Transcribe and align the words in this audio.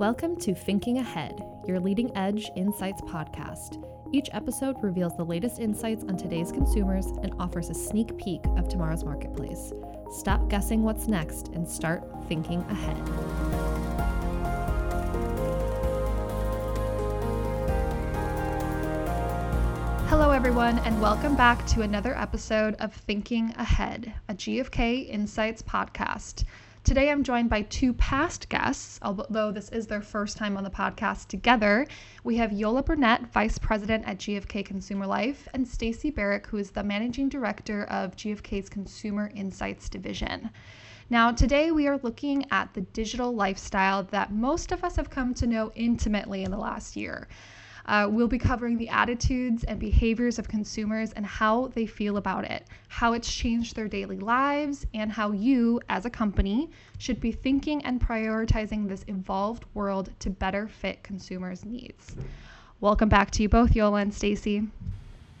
Welcome 0.00 0.36
to 0.36 0.54
Thinking 0.54 0.96
Ahead, 0.96 1.44
your 1.66 1.78
leading 1.78 2.16
edge 2.16 2.50
insights 2.56 3.02
podcast. 3.02 3.84
Each 4.14 4.30
episode 4.32 4.82
reveals 4.82 5.14
the 5.14 5.24
latest 5.24 5.60
insights 5.60 6.04
on 6.04 6.16
today's 6.16 6.50
consumers 6.50 7.08
and 7.22 7.34
offers 7.38 7.68
a 7.68 7.74
sneak 7.74 8.16
peek 8.16 8.40
of 8.56 8.66
tomorrow's 8.66 9.04
marketplace. 9.04 9.74
Stop 10.10 10.48
guessing 10.48 10.84
what's 10.84 11.06
next 11.06 11.48
and 11.48 11.68
start 11.68 12.02
thinking 12.28 12.62
ahead. 12.70 12.96
Hello, 20.08 20.30
everyone, 20.30 20.78
and 20.78 20.98
welcome 20.98 21.36
back 21.36 21.66
to 21.66 21.82
another 21.82 22.16
episode 22.16 22.74
of 22.76 22.94
Thinking 22.94 23.54
Ahead, 23.58 24.14
a 24.30 24.34
GFK 24.34 25.10
Insights 25.10 25.60
podcast. 25.60 26.44
Today 26.82 27.10
I'm 27.10 27.22
joined 27.22 27.50
by 27.50 27.62
two 27.62 27.92
past 27.92 28.48
guests, 28.48 28.98
although 29.02 29.52
this 29.52 29.68
is 29.68 29.86
their 29.86 30.00
first 30.00 30.38
time 30.38 30.56
on 30.56 30.64
the 30.64 30.70
podcast 30.70 31.28
together. 31.28 31.86
We 32.24 32.38
have 32.38 32.52
Yola 32.52 32.82
Burnett, 32.82 33.30
Vice 33.32 33.58
President 33.58 34.06
at 34.06 34.16
GFK 34.16 34.64
Consumer 34.64 35.06
Life, 35.06 35.46
and 35.52 35.68
Stacy 35.68 36.10
Barrick, 36.10 36.46
who 36.46 36.56
is 36.56 36.70
the 36.70 36.82
Managing 36.82 37.28
Director 37.28 37.84
of 37.84 38.16
GFK's 38.16 38.70
Consumer 38.70 39.30
Insights 39.34 39.90
Division. 39.90 40.48
Now, 41.10 41.30
today 41.32 41.70
we 41.70 41.86
are 41.86 41.98
looking 41.98 42.46
at 42.50 42.72
the 42.72 42.80
digital 42.80 43.34
lifestyle 43.34 44.04
that 44.04 44.32
most 44.32 44.72
of 44.72 44.82
us 44.82 44.96
have 44.96 45.10
come 45.10 45.34
to 45.34 45.46
know 45.46 45.70
intimately 45.74 46.44
in 46.44 46.50
the 46.50 46.56
last 46.56 46.96
year. 46.96 47.28
Uh, 47.86 48.06
we'll 48.10 48.28
be 48.28 48.38
covering 48.38 48.76
the 48.76 48.88
attitudes 48.88 49.64
and 49.64 49.78
behaviors 49.78 50.38
of 50.38 50.48
consumers 50.48 51.12
and 51.12 51.26
how 51.26 51.68
they 51.68 51.86
feel 51.86 52.16
about 52.16 52.44
it, 52.44 52.66
how 52.88 53.12
it's 53.12 53.32
changed 53.32 53.76
their 53.76 53.88
daily 53.88 54.18
lives, 54.18 54.86
and 54.94 55.10
how 55.10 55.32
you, 55.32 55.80
as 55.88 56.04
a 56.06 56.10
company, 56.10 56.70
should 56.98 57.20
be 57.20 57.32
thinking 57.32 57.84
and 57.84 58.00
prioritizing 58.00 58.88
this 58.88 59.04
evolved 59.08 59.64
world 59.74 60.10
to 60.20 60.30
better 60.30 60.68
fit 60.68 61.02
consumers' 61.02 61.64
needs. 61.64 62.16
Welcome 62.80 63.08
back 63.08 63.30
to 63.32 63.42
you 63.42 63.48
both, 63.48 63.74
Yola 63.74 64.00
and 64.00 64.14
Stacy. 64.14 64.66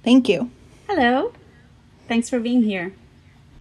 Thank 0.02 0.28
you. 0.28 0.50
Hello. 0.86 1.32
Thanks 2.08 2.28
for 2.28 2.40
being 2.40 2.62
here. 2.62 2.92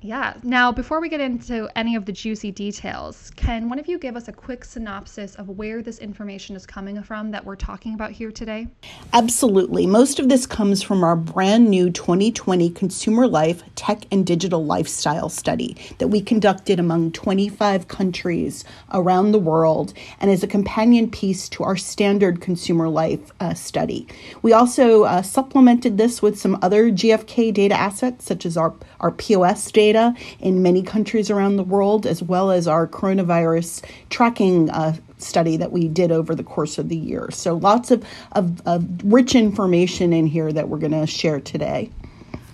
Yeah. 0.02 0.36
Now, 0.44 0.72
before 0.72 1.02
we 1.02 1.10
get 1.10 1.20
into 1.20 1.70
any 1.76 1.98
of 1.98 2.06
the 2.06 2.14
juicy 2.14 2.52
details, 2.52 3.32
can 3.36 3.68
one 3.68 3.80
of 3.80 3.88
you 3.88 4.00
give 4.00 4.16
us 4.16 4.30
a 4.30 4.32
quick 4.32 4.64
synopsis 4.64 5.36
of 5.36 5.50
where 5.50 5.82
this 5.82 6.00
information 6.00 6.56
is 6.56 6.66
coming 6.66 7.04
from 7.04 7.32
that 7.32 7.44
we're 7.44 7.58
talking 7.58 7.96
about 7.96 8.12
here 8.12 8.32
today? 8.32 8.68
Absolutely. 9.12 9.86
Most 9.86 10.18
of 10.18 10.30
this 10.30 10.46
comes 10.46 10.82
from 10.82 11.04
our 11.04 11.18
brand 11.18 11.70
new 11.70 11.90
2020 11.90 12.70
Consumer 12.70 13.28
Life 13.28 13.62
Tech 13.76 14.06
and 14.10 14.26
Digital 14.26 14.64
Lifestyle 14.64 15.28
Study 15.28 15.76
that 15.98 16.08
we 16.08 16.22
conducted 16.22 16.80
among 16.80 17.12
25 17.12 17.90
countries 17.90 18.64
around 18.94 19.34
the 19.34 19.40
world 19.40 19.94
and 20.22 20.32
is 20.32 20.44
a 20.44 20.48
companion 20.48 21.12
piece 21.12 21.50
to 21.50 21.64
our 21.66 21.76
standard 21.76 22.40
Consumer 22.40 22.88
Life 22.88 23.32
uh, 23.42 23.54
study. 23.54 24.08
We 24.44 24.54
also 24.54 25.04
uh, 25.04 25.24
supplemented 25.24 25.98
this 25.98 26.22
with 26.22 26.40
some 26.40 26.58
other 26.62 26.90
GFK 26.90 27.54
data 27.54 27.76
assets, 27.76 28.24
such 28.24 28.46
as 28.46 28.56
our, 28.56 28.74
our 29.00 29.12
POS 29.12 29.72
data 29.72 30.14
in 30.40 30.62
many 30.62 30.82
countries 30.84 31.30
around 31.30 31.56
the 31.56 31.64
world, 31.64 32.06
as 32.06 32.22
well 32.22 32.52
as 32.52 32.68
our 32.68 32.88
coronavirus 32.88 33.84
tracking 34.10 34.70
uh, 34.70 34.96
study 35.18 35.58
that 35.58 35.72
we 35.72 35.88
did 35.88 36.12
over 36.12 36.34
the 36.36 36.44
course 36.44 36.78
of 36.78 36.90
the 36.90 36.96
year. 36.96 37.30
So, 37.32 37.56
lots 37.56 37.92
of, 37.92 38.06
of, 38.34 38.66
of 38.66 38.86
rich 39.04 39.36
information 39.36 40.14
in 40.14 40.28
here 40.28 40.52
that 40.52 40.70
we're 40.70 40.78
going 40.78 40.92
to 40.92 41.08
share 41.08 41.40
today. 41.40 41.90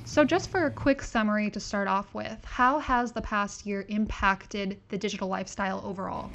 So, 0.05 0.23
just 0.23 0.49
for 0.49 0.65
a 0.65 0.71
quick 0.71 1.01
summary 1.01 1.49
to 1.49 1.59
start 1.59 1.87
off 1.87 2.13
with, 2.13 2.37
how 2.45 2.79
has 2.79 3.11
the 3.11 3.21
past 3.21 3.65
year 3.65 3.85
impacted 3.89 4.79
the 4.89 4.97
digital 4.97 5.27
lifestyle 5.27 5.81
overall? 5.83 6.31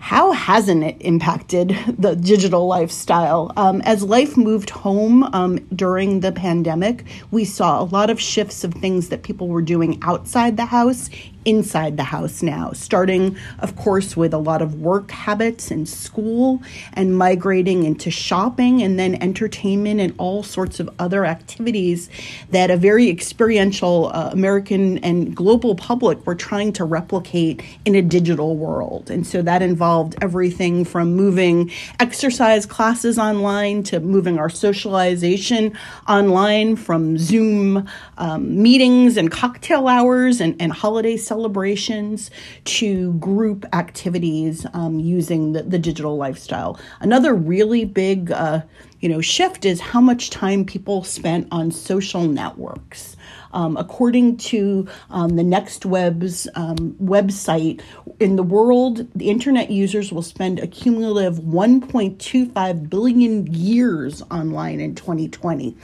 How 0.00 0.32
hasn't 0.32 0.82
it 0.82 0.96
impacted 1.00 1.76
the 1.98 2.16
digital 2.16 2.66
lifestyle? 2.66 3.52
Um, 3.56 3.82
as 3.82 4.02
life 4.02 4.36
moved 4.36 4.70
home 4.70 5.22
um, 5.34 5.58
during 5.76 6.20
the 6.20 6.32
pandemic, 6.32 7.04
we 7.30 7.44
saw 7.44 7.80
a 7.80 7.84
lot 7.84 8.08
of 8.08 8.18
shifts 8.18 8.64
of 8.64 8.72
things 8.74 9.10
that 9.10 9.22
people 9.22 9.48
were 9.48 9.62
doing 9.62 9.98
outside 10.02 10.56
the 10.56 10.64
house 10.64 11.10
inside 11.44 11.96
the 11.96 12.04
house 12.04 12.42
now, 12.42 12.72
starting, 12.72 13.36
of 13.60 13.76
course, 13.76 14.16
with 14.16 14.34
a 14.34 14.38
lot 14.38 14.60
of 14.60 14.80
work 14.80 15.10
habits 15.10 15.70
and 15.70 15.88
school 15.88 16.62
and 16.92 17.16
migrating 17.16 17.84
into 17.84 18.10
shopping 18.10 18.82
and 18.82 18.98
then 18.98 19.14
entertainment 19.22 20.00
and 20.00 20.14
all 20.18 20.42
sorts 20.42 20.80
of 20.80 20.90
other 20.98 21.24
activities 21.24 22.10
that 22.50 22.70
a 22.70 22.76
very 22.76 23.08
experiential 23.08 24.10
uh, 24.12 24.30
American 24.32 24.98
and 24.98 25.34
global 25.34 25.74
public 25.74 26.26
were 26.26 26.34
trying 26.34 26.72
to 26.72 26.84
replicate 26.84 27.62
in 27.84 27.94
a 27.94 28.02
digital 28.02 28.56
world. 28.56 29.10
And 29.10 29.26
so 29.26 29.42
that 29.42 29.62
involved 29.62 30.16
everything 30.20 30.84
from 30.84 31.14
moving 31.14 31.70
exercise 31.98 32.66
classes 32.66 33.18
online 33.18 33.82
to 33.84 34.00
moving 34.00 34.38
our 34.38 34.50
socialization 34.50 35.76
online 36.08 36.76
from 36.76 37.16
Zoom 37.16 37.88
um, 38.18 38.62
meetings 38.62 39.16
and 39.16 39.30
cocktail 39.30 39.88
hours 39.88 40.40
and, 40.40 40.54
and 40.60 40.72
holiday 40.72 41.16
celebrations 41.30 42.28
to 42.64 43.12
group 43.14 43.64
activities 43.72 44.66
um, 44.74 44.98
using 44.98 45.52
the, 45.52 45.62
the, 45.62 45.78
digital 45.78 46.16
lifestyle. 46.16 46.76
Another 46.98 47.32
really 47.32 47.84
big 47.84 48.32
uh, 48.32 48.62
you 48.98 49.08
know 49.08 49.20
shift 49.20 49.64
is 49.64 49.80
how 49.80 50.00
much 50.00 50.30
time 50.30 50.64
people 50.64 51.04
spent 51.04 51.46
on 51.52 51.70
social 51.70 52.22
networks. 52.22 53.16
Um, 53.52 53.76
according 53.76 54.36
to 54.38 54.86
um, 55.10 55.30
the 55.36 55.42
Next 55.42 55.84
Web's 55.86 56.48
um, 56.54 56.94
website, 57.02 57.80
in 58.18 58.36
the 58.36 58.42
world, 58.42 59.08
the 59.14 59.30
internet 59.30 59.70
users 59.70 60.12
will 60.12 60.22
spend 60.22 60.58
a 60.58 60.66
cumulative 60.66 61.38
1.25 61.38 62.90
billion 62.90 63.46
years 63.46 64.22
online 64.30 64.80
in 64.80 64.94
2020. 64.94 65.76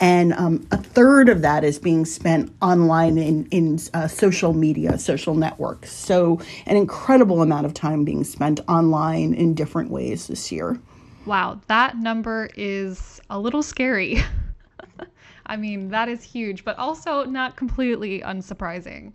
And 0.00 0.32
um, 0.34 0.66
a 0.70 0.76
third 0.76 1.28
of 1.28 1.42
that 1.42 1.64
is 1.64 1.78
being 1.78 2.04
spent 2.04 2.52
online 2.60 3.16
in, 3.18 3.46
in 3.46 3.78
uh, 3.94 4.08
social 4.08 4.52
media, 4.52 4.98
social 4.98 5.34
networks. 5.34 5.92
So, 5.92 6.40
an 6.66 6.76
incredible 6.76 7.42
amount 7.42 7.66
of 7.66 7.74
time 7.74 8.04
being 8.04 8.24
spent 8.24 8.60
online 8.68 9.34
in 9.34 9.54
different 9.54 9.90
ways 9.90 10.26
this 10.26 10.50
year. 10.50 10.78
Wow, 11.26 11.60
that 11.68 11.96
number 11.96 12.50
is 12.56 13.20
a 13.30 13.38
little 13.38 13.62
scary. 13.62 14.22
I 15.46 15.56
mean, 15.56 15.88
that 15.88 16.08
is 16.08 16.22
huge, 16.22 16.64
but 16.64 16.78
also 16.78 17.24
not 17.24 17.56
completely 17.56 18.20
unsurprising. 18.20 19.12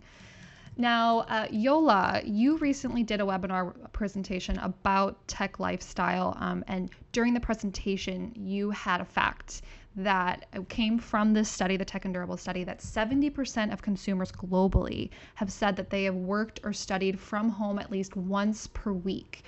Now, 0.76 1.20
uh, 1.20 1.46
Yola, 1.50 2.22
you 2.24 2.56
recently 2.58 3.02
did 3.02 3.20
a 3.20 3.24
webinar 3.24 3.74
presentation 3.92 4.56
about 4.58 5.26
tech 5.28 5.58
lifestyle, 5.58 6.36
um, 6.38 6.64
and 6.68 6.90
during 7.12 7.34
the 7.34 7.40
presentation, 7.40 8.32
you 8.34 8.70
had 8.70 9.00
a 9.00 9.04
fact 9.04 9.62
that 9.96 10.46
came 10.68 10.98
from 10.98 11.32
this 11.34 11.50
study, 11.50 11.76
the 11.76 11.84
Tech 11.84 12.04
and 12.04 12.14
Durable 12.14 12.36
study, 12.36 12.64
that 12.64 12.78
70% 12.78 13.72
of 13.72 13.82
consumers 13.82 14.30
globally 14.30 15.10
have 15.34 15.52
said 15.52 15.76
that 15.76 15.90
they 15.90 16.04
have 16.04 16.14
worked 16.14 16.60
or 16.62 16.72
studied 16.72 17.18
from 17.18 17.48
home 17.48 17.78
at 17.78 17.90
least 17.90 18.16
once 18.16 18.68
per 18.68 18.92
week. 18.92 19.44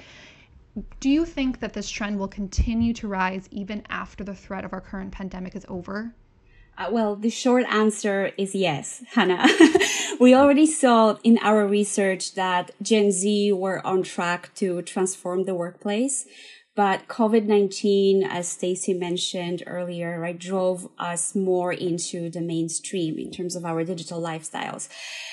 Do 1.01 1.09
you 1.09 1.25
think 1.25 1.61
that 1.61 1.73
this 1.73 1.89
trend 1.89 2.19
will 2.19 2.29
continue 2.29 2.93
to 2.95 3.09
rise 3.09 3.49
even 3.51 3.85
after 3.89 4.25
the 4.25 4.35
threat 4.35 4.65
of 4.65 4.73
our 4.73 4.81
current 4.81 5.13
pandemic 5.13 5.55
is 5.55 5.65
over? 5.69 6.15
Uh, 6.79 6.89
well, 6.91 7.17
the 7.17 7.31
short 7.31 7.65
answer 7.69 8.33
is 8.39 8.55
yes, 8.55 9.05
Hannah. 9.13 9.47
we 10.21 10.35
already 10.35 10.67
saw 10.67 11.17
in 11.23 11.39
our 11.43 11.67
research 11.67 12.35
that 12.35 12.71
Gen 12.81 13.13
Z 13.13 13.53
were 13.53 13.87
on 13.87 14.03
track 14.03 14.55
to 14.57 14.81
transform 14.83 15.45
the 15.45 15.55
workplace. 15.55 16.27
But 16.75 17.07
COVID-19, 17.07 18.27
as 18.27 18.49
Stacy 18.49 18.95
mentioned 18.95 19.63
earlier, 19.67 20.19
right, 20.19 20.39
drove 20.39 20.89
us 20.99 21.35
more 21.35 21.71
into 21.71 22.31
the 22.31 22.41
mainstream 22.41 23.19
in 23.19 23.31
terms 23.31 23.55
of 23.55 23.67
our 23.67 23.85
digital 23.85 24.23
lifestyles. 24.23 24.89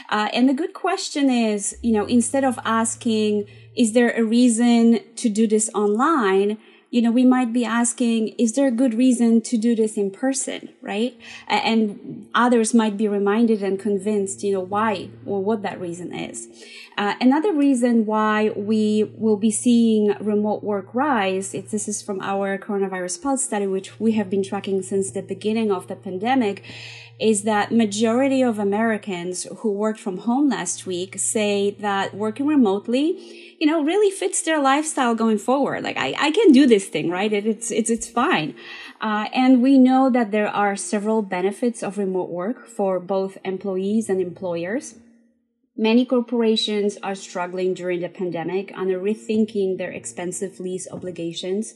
Uh, 0.09 0.28
and 0.33 0.49
the 0.49 0.53
good 0.53 0.73
question 0.73 1.29
is, 1.29 1.78
you 1.81 1.94
know, 1.94 2.05
instead 2.05 2.44
of 2.44 2.59
asking, 2.66 3.45
is 3.73 3.94
there 3.94 4.11
a 4.11 4.23
reason 4.23 4.99
to 5.16 5.29
do 5.29 5.47
this 5.47 5.69
online? 5.73 6.58
You 6.91 7.03
know, 7.03 7.12
we 7.12 7.24
might 7.24 7.53
be 7.53 7.64
asking, 7.64 8.30
is 8.40 8.53
there 8.53 8.68
a 8.68 8.72
good 8.72 8.96
reason 8.96 9.41
to 9.41 9.58
do 9.58 9.76
this 9.76 9.96
in 9.96 10.09
person, 10.09 10.70
right? 10.82 11.16
And 11.47 12.28
others 12.34 12.74
might 12.74 12.97
be 12.97 13.08
reminded 13.08 13.62
and 13.62 13.80
convinced, 13.80 14.44
you 14.44 14.53
know, 14.53 14.62
why 14.62 15.09
or 15.26 15.44
what 15.44 15.62
that 15.62 15.80
reason 15.80 16.14
is. 16.16 16.47
Uh, 16.97 17.14
another 17.22 17.53
reason 17.53 18.08
why 18.08 18.50
we 18.56 19.03
will 19.16 19.38
be 19.38 19.52
seeing 19.52 20.16
remote 20.20 20.64
work 20.64 20.94
rise, 20.94 21.53
it, 21.53 21.70
this 21.70 21.88
is 21.88 22.02
from 22.02 22.20
our 22.22 22.58
coronavirus 22.58 23.22
pulse 23.22 23.44
study, 23.44 23.68
which 23.68 24.00
we 24.00 24.14
have 24.14 24.30
been 24.30 24.44
tracking 24.44 24.82
since 24.82 25.12
the 25.12 25.22
beginning 25.22 25.72
of 25.72 25.88
the 25.88 25.96
pandemic, 25.96 26.64
is 27.19 27.43
that 27.43 27.71
majority 27.71 28.41
of 28.41 28.59
Americans 28.59 29.45
who 29.57 29.71
worked 29.71 29.99
from 29.99 30.19
home 30.19 30.49
last 30.49 30.85
week 30.85 31.19
say 31.19 31.71
that 31.79 32.13
working 32.13 32.47
remotely 32.47 33.49
you 33.59 33.67
know, 33.67 33.83
really 33.83 34.09
fits 34.09 34.41
their 34.41 34.61
lifestyle 34.61 35.13
going 35.13 35.37
forward. 35.37 35.83
Like 35.83 35.97
I, 35.97 36.16
I 36.17 36.31
can 36.31 36.51
do 36.51 36.66
this 36.66 36.87
thing, 36.87 37.09
right? 37.09 37.31
It, 37.31 37.45
it's, 37.45 37.71
it's, 37.71 37.89
it's 37.89 38.07
fine. 38.07 38.55
Uh, 39.01 39.27
and 39.33 39.61
we 39.61 39.77
know 39.77 40.09
that 40.09 40.31
there 40.31 40.47
are 40.47 40.75
several 40.75 41.21
benefits 41.21 41.83
of 41.83 41.97
remote 41.97 42.29
work 42.29 42.66
for 42.66 42.99
both 42.99 43.37
employees 43.43 44.09
and 44.09 44.21
employers 44.21 44.95
Many 45.79 46.03
corporations 46.03 46.97
are 47.02 47.16
struggling 47.16 47.73
during 47.73 48.02
the 48.02 48.09
pandemic 48.09 48.70
and 48.76 48.91
are 48.91 48.99
rethinking 48.99 49.78
their 49.78 49.91
expensive 49.91 50.59
lease 50.59 50.90
obligations. 50.91 51.73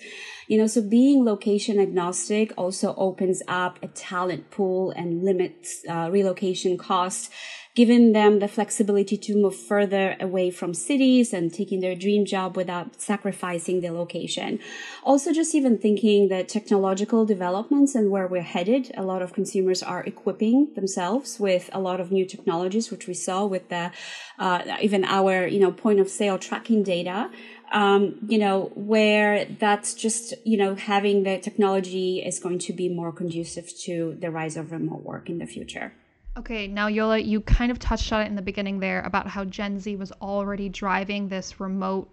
You 0.50 0.58
know, 0.58 0.68
so 0.68 0.82
being 0.82 1.24
location 1.24 1.80
agnostic 1.80 2.52
also 2.58 2.94
opens 2.98 3.42
up 3.48 3.80
a 3.82 3.88
talent 3.88 4.52
pool 4.52 4.92
and 4.92 5.24
limits 5.24 5.86
uh, 5.90 6.10
relocation 6.12 6.78
costs 6.78 7.30
giving 7.76 8.12
them 8.12 8.38
the 8.38 8.48
flexibility 8.48 9.18
to 9.18 9.36
move 9.36 9.56
further 9.56 10.16
away 10.20 10.52
from 10.52 10.74
cities 10.74 11.34
and 11.34 11.52
taking 11.52 11.80
their 11.80 11.96
dream 11.96 12.24
job 12.24 12.56
without 12.56 13.02
sacrificing 13.02 13.82
their 13.82 13.92
location. 13.92 14.60
Also, 15.04 15.34
just 15.34 15.56
even 15.56 15.78
thinking 15.78 16.28
that 16.28 16.48
technological 16.48 17.26
developments 17.26 17.96
and 17.96 18.12
where 18.12 18.28
we're 18.28 18.44
headed, 18.44 18.92
a 18.96 19.02
lot 19.02 19.24
of 19.24 19.34
consumers 19.34 19.82
are 19.82 20.04
equipping 20.04 20.72
themselves 20.76 21.40
with 21.40 21.70
a 21.74 21.80
lot 21.80 22.00
of 22.00 22.12
new 22.12 22.26
technologies, 22.26 22.92
which 22.92 23.08
we 23.08 23.14
saw 23.14 23.44
with 23.44 23.70
the, 23.70 23.92
uh, 24.38 24.78
even 24.80 25.04
our, 25.06 25.48
you 25.48 25.60
know, 25.60 25.72
point 25.72 26.00
of 26.00 26.10
sale 26.10 26.38
tracking 26.38 26.84
data. 26.84 27.32
Um, 27.72 28.20
you 28.28 28.38
know, 28.38 28.72
where 28.76 29.46
that's 29.46 29.96
just, 29.96 30.36
you 30.46 30.58
know, 30.58 30.76
having 30.76 31.24
the 31.24 31.40
technology 31.40 32.20
is 32.20 32.38
going 32.38 32.60
to 32.60 32.74
be 32.74 32.88
more 32.88 33.12
conducive 33.12 33.76
to 33.86 34.16
the 34.20 34.30
rise 34.30 34.58
of 34.58 34.72
remote 34.72 35.02
work 35.02 35.28
in 35.28 35.40
the 35.40 35.48
future. 35.48 35.94
Okay, 36.36 36.68
now 36.68 36.88
Yola, 36.88 37.20
you 37.20 37.42
kind 37.42 37.72
of 37.72 37.78
touched 37.78 38.12
on 38.12 38.22
it 38.22 38.26
in 38.26 38.36
the 38.36 38.42
beginning 38.42 38.80
there 38.80 39.02
about 39.02 39.28
how 39.28 39.46
Gen 39.46 39.80
Z 39.80 39.96
was 39.98 40.12
already 40.14 40.68
driving 40.68 41.28
this 41.28 41.60
remote 41.60 42.10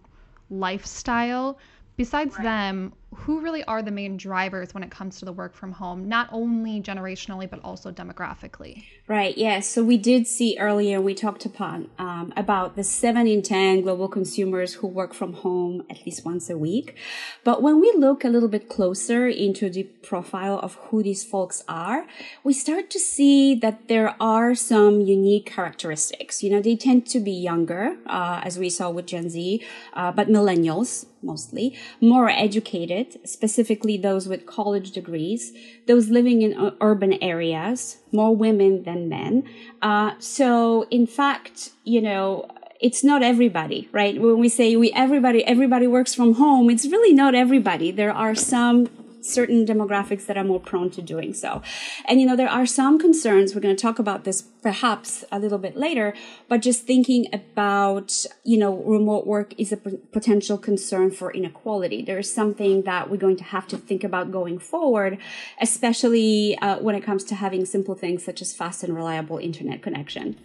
lifestyle. 0.50 1.58
Besides 1.96 2.37
right. 2.37 2.44
them, 2.44 2.93
who 3.14 3.40
really 3.40 3.64
are 3.64 3.82
the 3.82 3.90
main 3.90 4.16
drivers 4.16 4.72
when 4.72 4.84
it 4.84 4.90
comes 4.90 5.18
to 5.18 5.24
the 5.24 5.32
work 5.32 5.54
from 5.54 5.72
home, 5.72 6.08
not 6.08 6.28
only 6.32 6.80
generationally, 6.80 7.50
but 7.50 7.58
also 7.64 7.90
demographically? 7.90 8.84
Right, 9.08 9.36
yes. 9.36 9.50
Yeah. 9.50 9.60
So 9.60 9.84
we 9.84 9.98
did 9.98 10.28
see 10.28 10.56
earlier, 10.60 11.00
we 11.00 11.14
talked 11.14 11.44
upon 11.44 11.90
um, 11.98 12.32
about 12.36 12.76
the 12.76 12.84
seven 12.84 13.26
in 13.26 13.42
10 13.42 13.82
global 13.82 14.08
consumers 14.08 14.74
who 14.74 14.86
work 14.86 15.12
from 15.12 15.32
home 15.32 15.82
at 15.90 16.06
least 16.06 16.24
once 16.24 16.48
a 16.48 16.56
week. 16.56 16.96
But 17.42 17.62
when 17.62 17.80
we 17.80 17.92
look 17.96 18.24
a 18.24 18.28
little 18.28 18.48
bit 18.48 18.68
closer 18.68 19.26
into 19.26 19.68
the 19.68 19.82
profile 19.82 20.60
of 20.60 20.74
who 20.74 21.02
these 21.02 21.24
folks 21.24 21.64
are, 21.68 22.06
we 22.44 22.52
start 22.52 22.90
to 22.90 23.00
see 23.00 23.56
that 23.56 23.88
there 23.88 24.14
are 24.20 24.54
some 24.54 25.00
unique 25.00 25.46
characteristics. 25.46 26.44
You 26.44 26.50
know, 26.50 26.62
they 26.62 26.76
tend 26.76 27.06
to 27.08 27.18
be 27.18 27.32
younger, 27.32 27.96
uh, 28.06 28.40
as 28.44 28.56
we 28.56 28.70
saw 28.70 28.90
with 28.90 29.06
Gen 29.06 29.28
Z, 29.30 29.64
uh, 29.94 30.12
but 30.12 30.28
millennials 30.28 31.06
mostly, 31.22 31.76
more 32.00 32.28
educated 32.28 33.19
specifically 33.28 33.96
those 33.96 34.26
with 34.28 34.46
college 34.46 34.93
degrees, 34.93 35.52
those 35.87 36.08
living 36.08 36.43
in 36.43 36.72
urban 36.81 37.14
areas, 37.22 37.99
more 38.12 38.34
women 38.34 38.82
than 38.84 39.08
men. 39.08 39.44
Uh, 39.82 40.12
so, 40.19 40.87
in 40.90 41.06
fact, 41.06 41.70
you 41.84 42.00
know, 42.00 42.49
it's 42.81 43.05
not 43.05 43.22
everybody, 43.22 43.88
right? 43.93 44.20
When 44.20 44.38
we 44.38 44.49
say 44.49 44.75
we 44.76 44.90
everybody 44.93 45.44
everybody 45.44 45.87
works 45.87 46.14
from 46.14 46.34
home, 46.34 46.70
it's 46.70 46.87
really 46.87 47.12
not 47.12 47.34
everybody. 47.34 47.90
There 47.90 48.12
are 48.12 48.34
some 48.34 48.88
certain 49.22 49.67
demographics 49.67 50.26
that 50.26 50.37
are 50.37 50.44
more 50.44 50.61
prone 50.61 50.90
to 50.90 51.02
doing 51.02 51.34
so. 51.34 51.62
And, 52.06 52.20
you 52.20 52.26
know, 52.26 52.37
there 52.37 52.49
are 52.49 52.67
some 52.67 52.99
concerns. 52.99 53.55
We're 53.55 53.61
going 53.61 53.76
to 53.76 53.82
talk 53.82 53.99
about 53.99 54.25
this 54.25 54.43
perhaps 54.62 55.25
a 55.32 55.38
little 55.38 55.58
bit 55.58 55.76
later, 55.76 56.14
but 56.49 56.61
just 56.61 56.87
thinking 56.87 57.26
about, 57.32 58.26
you 58.44 58.58
know, 58.58 58.76
remote 58.76 59.26
work 59.26 59.55
is 59.58 59.72
a 59.72 59.76
p- 59.76 59.99
potential 60.12 60.58
concern 60.58 61.11
for 61.11 61.32
inequality. 61.32 62.02
There 62.02 62.19
is 62.19 62.32
something 62.32 62.82
that 62.82 63.11
we're 63.11 63.17
going 63.17 63.37
to 63.37 63.44
have 63.44 63.67
to 63.69 63.78
think 63.78 64.05
about 64.05 64.31
going 64.31 64.58
forward, 64.58 65.19
especially 65.61 66.58
uh, 66.58 66.78
when 66.78 66.94
it 66.94 67.02
comes 67.02 67.25
to 67.25 67.34
having 67.34 67.64
simple 67.64 67.94
things 67.94 68.25
such 68.25 68.43
as 68.43 68.52
fast 68.52 68.82
and 68.82 68.94
reliable 68.94 69.38
internet 69.38 69.82
connection. 69.82 70.37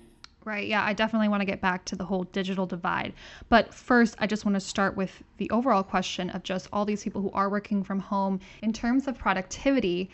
Right. 0.45 0.67
Yeah, 0.67 0.85
I 0.85 0.93
definitely 0.93 1.27
want 1.27 1.41
to 1.41 1.45
get 1.45 1.59
back 1.59 1.85
to 1.85 1.95
the 1.95 2.05
whole 2.05 2.25
digital 2.25 2.67
divide. 2.67 3.13
But 3.49 3.73
first, 3.73 4.15
I 4.19 4.27
just 4.27 4.45
want 4.45 4.53
to 4.53 4.59
start 4.59 4.95
with 4.95 5.23
the 5.37 5.49
overall 5.49 5.81
question 5.81 6.29
of 6.29 6.43
just 6.43 6.69
all 6.71 6.85
these 6.85 7.03
people 7.03 7.23
who 7.23 7.31
are 7.31 7.49
working 7.49 7.83
from 7.83 7.99
home 7.99 8.39
in 8.61 8.71
terms 8.71 9.07
of 9.07 9.17
productivity 9.17 10.11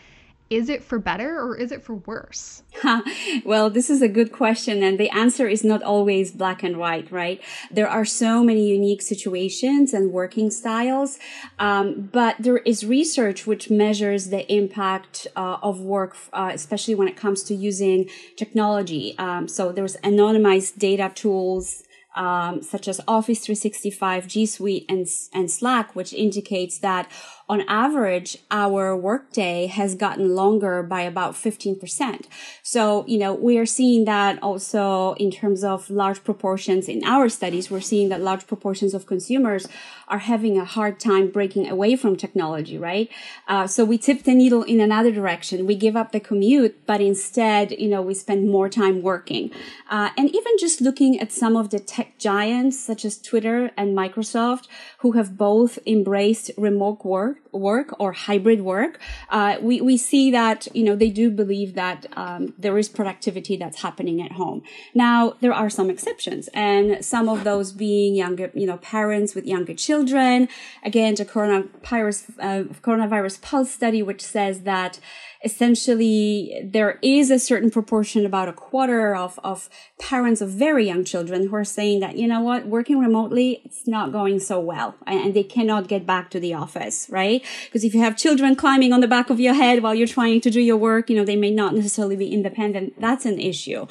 is 0.52 0.68
it 0.68 0.84
for 0.84 0.98
better 0.98 1.40
or 1.40 1.56
is 1.56 1.72
it 1.72 1.82
for 1.82 1.94
worse? 1.94 2.62
well, 3.44 3.70
this 3.70 3.88
is 3.88 4.02
a 4.02 4.08
good 4.08 4.32
question. 4.32 4.82
And 4.82 5.00
the 5.00 5.08
answer 5.08 5.48
is 5.48 5.64
not 5.64 5.82
always 5.82 6.30
black 6.30 6.62
and 6.62 6.76
white, 6.76 7.10
right? 7.10 7.40
There 7.70 7.88
are 7.88 8.04
so 8.04 8.44
many 8.44 8.68
unique 8.68 9.00
situations 9.00 9.94
and 9.94 10.12
working 10.12 10.50
styles. 10.50 11.18
Um, 11.58 12.10
but 12.12 12.36
there 12.38 12.58
is 12.58 12.84
research 12.84 13.46
which 13.46 13.70
measures 13.70 14.28
the 14.28 14.50
impact 14.52 15.26
uh, 15.36 15.56
of 15.62 15.80
work, 15.80 16.16
uh, 16.34 16.50
especially 16.52 16.94
when 16.94 17.08
it 17.08 17.16
comes 17.16 17.42
to 17.44 17.54
using 17.54 18.10
technology. 18.36 19.16
Um, 19.16 19.48
so 19.48 19.72
there's 19.72 19.96
anonymized 19.98 20.78
data 20.78 21.10
tools 21.14 21.84
um, 22.14 22.62
such 22.62 22.88
as 22.88 23.00
Office 23.08 23.40
365, 23.40 24.26
G 24.26 24.46
Suite, 24.46 24.86
and, 24.88 25.06
and 25.32 25.50
Slack, 25.50 25.96
which 25.96 26.12
indicates 26.12 26.78
that 26.78 27.10
on 27.48 27.62
average, 27.68 28.38
our 28.50 28.96
workday 28.96 29.66
has 29.66 29.94
gotten 29.94 30.34
longer 30.34 30.82
by 30.82 31.02
about 31.02 31.34
15%. 31.34 32.26
So, 32.62 33.04
you 33.06 33.18
know, 33.18 33.34
we 33.34 33.58
are 33.58 33.66
seeing 33.66 34.04
that 34.04 34.42
also 34.42 35.14
in 35.14 35.30
terms 35.30 35.64
of 35.64 35.90
large 35.90 36.24
proportions 36.24 36.88
in 36.88 37.04
our 37.04 37.28
studies, 37.28 37.70
we're 37.70 37.80
seeing 37.80 38.08
that 38.10 38.20
large 38.20 38.46
proportions 38.46 38.94
of 38.94 39.06
consumers 39.06 39.66
are 40.08 40.18
having 40.18 40.58
a 40.58 40.64
hard 40.64 41.00
time 41.00 41.30
breaking 41.30 41.68
away 41.68 41.96
from 41.96 42.16
technology, 42.16 42.78
right? 42.78 43.10
Uh, 43.48 43.66
so 43.66 43.84
we 43.84 43.98
tip 43.98 44.22
the 44.22 44.34
needle 44.34 44.62
in 44.62 44.80
another 44.80 45.10
direction. 45.10 45.66
We 45.66 45.74
give 45.74 45.96
up 45.96 46.12
the 46.12 46.20
commute, 46.20 46.86
but 46.86 47.00
instead, 47.00 47.72
you 47.72 47.88
know, 47.88 48.02
we 48.02 48.14
spend 48.14 48.48
more 48.48 48.68
time 48.68 49.02
working. 49.02 49.50
Uh, 49.90 50.10
and 50.16 50.28
even 50.34 50.52
just 50.58 50.80
looking 50.80 51.18
at 51.20 51.32
some 51.32 51.56
of 51.56 51.70
the 51.70 51.80
tech 51.80 52.18
giants 52.18 52.78
such 52.78 53.04
as 53.04 53.18
Twitter 53.18 53.70
and 53.76 53.96
Microsoft, 53.96 54.68
who 54.98 55.12
have 55.12 55.36
both 55.36 55.78
embraced 55.86 56.50
remote 56.56 57.04
work 57.04 57.41
work 57.52 57.94
or 57.98 58.12
hybrid 58.12 58.62
work, 58.62 59.00
uh, 59.30 59.56
we, 59.60 59.80
we 59.80 59.96
see 59.96 60.30
that, 60.30 60.68
you 60.74 60.84
know, 60.84 60.96
they 60.96 61.10
do 61.10 61.30
believe 61.30 61.74
that 61.74 62.06
um, 62.14 62.54
there 62.58 62.78
is 62.78 62.88
productivity 62.88 63.56
that's 63.56 63.82
happening 63.82 64.22
at 64.22 64.32
home. 64.32 64.62
Now, 64.94 65.34
there 65.40 65.52
are 65.52 65.68
some 65.68 65.90
exceptions 65.90 66.48
and 66.54 67.04
some 67.04 67.28
of 67.28 67.44
those 67.44 67.72
being 67.72 68.14
younger, 68.14 68.50
you 68.54 68.66
know, 68.66 68.78
parents 68.78 69.34
with 69.34 69.44
younger 69.46 69.74
children. 69.74 70.48
Again, 70.82 71.14
the 71.14 71.24
coronavirus, 71.24 72.30
uh, 72.38 72.64
coronavirus 72.80 73.42
pulse 73.42 73.70
study, 73.70 74.02
which 74.02 74.22
says 74.22 74.62
that 74.62 74.98
essentially 75.44 76.60
there 76.64 76.98
is 77.02 77.30
a 77.30 77.38
certain 77.38 77.70
proportion, 77.70 78.24
about 78.24 78.48
a 78.48 78.52
quarter 78.52 79.14
of, 79.14 79.38
of 79.42 79.68
parents 79.98 80.40
of 80.40 80.50
very 80.50 80.86
young 80.86 81.04
children 81.04 81.48
who 81.48 81.56
are 81.56 81.64
saying 81.64 82.00
that, 82.00 82.16
you 82.16 82.26
know 82.26 82.40
what, 82.40 82.66
working 82.66 82.98
remotely, 82.98 83.60
it's 83.64 83.86
not 83.86 84.12
going 84.12 84.38
so 84.38 84.60
well 84.60 84.94
and 85.06 85.34
they 85.34 85.42
cannot 85.42 85.88
get 85.88 86.06
back 86.06 86.30
to 86.30 86.38
the 86.38 86.54
office, 86.54 87.08
right? 87.10 87.44
Because 87.64 87.84
if 87.84 87.94
you 87.94 88.00
have 88.00 88.16
children 88.16 88.54
climbing 88.54 88.92
on 88.92 89.00
the 89.00 89.08
back 89.08 89.30
of 89.30 89.40
your 89.40 89.54
head 89.54 89.82
while 89.82 89.94
you're 89.94 90.06
trying 90.06 90.40
to 90.40 90.50
do 90.50 90.60
your 90.60 90.76
work, 90.76 91.10
you 91.10 91.16
know, 91.16 91.24
they 91.24 91.36
may 91.36 91.50
not 91.50 91.74
necessarily 91.74 92.16
be 92.16 92.32
independent. 92.32 93.00
That's 93.00 93.24
an 93.24 93.40
issue. 93.40 93.86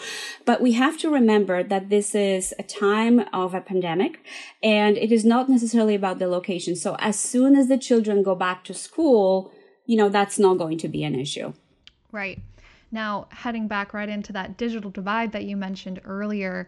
But 0.46 0.62
we 0.62 0.74
have 0.74 0.98
to 1.00 1.10
remember 1.10 1.64
that 1.64 1.90
this 1.90 2.16
is 2.16 2.54
a 2.58 2.64
time 2.64 3.26
of 3.34 3.54
a 3.54 3.62
pandemic 3.62 4.24
and 4.64 4.98
it 4.98 5.12
is 5.12 5.26
not 5.26 5.50
necessarily 5.50 5.96
about 5.96 6.20
the 6.20 6.28
location. 6.28 6.76
So 6.76 6.96
as 7.00 7.20
soon 7.20 7.56
as 7.56 7.68
the 7.68 7.78
children 7.78 8.24
go 8.24 8.36
back 8.36 8.64
to 8.66 8.74
school, 8.74 9.52
you 9.86 9.98
know, 9.98 10.10
that's 10.10 10.40
not 10.40 10.58
going 10.58 10.78
to 10.80 10.88
be 10.88 11.04
an 11.04 11.16
issue. 11.16 11.54
Right. 12.12 12.40
Now, 12.92 13.28
heading 13.32 13.68
back 13.68 13.94
right 13.94 14.10
into 14.10 14.34
that 14.34 14.58
digital 14.58 14.92
divide 14.92 15.32
that 15.32 15.46
you 15.46 15.56
mentioned 15.56 16.02
earlier, 16.04 16.68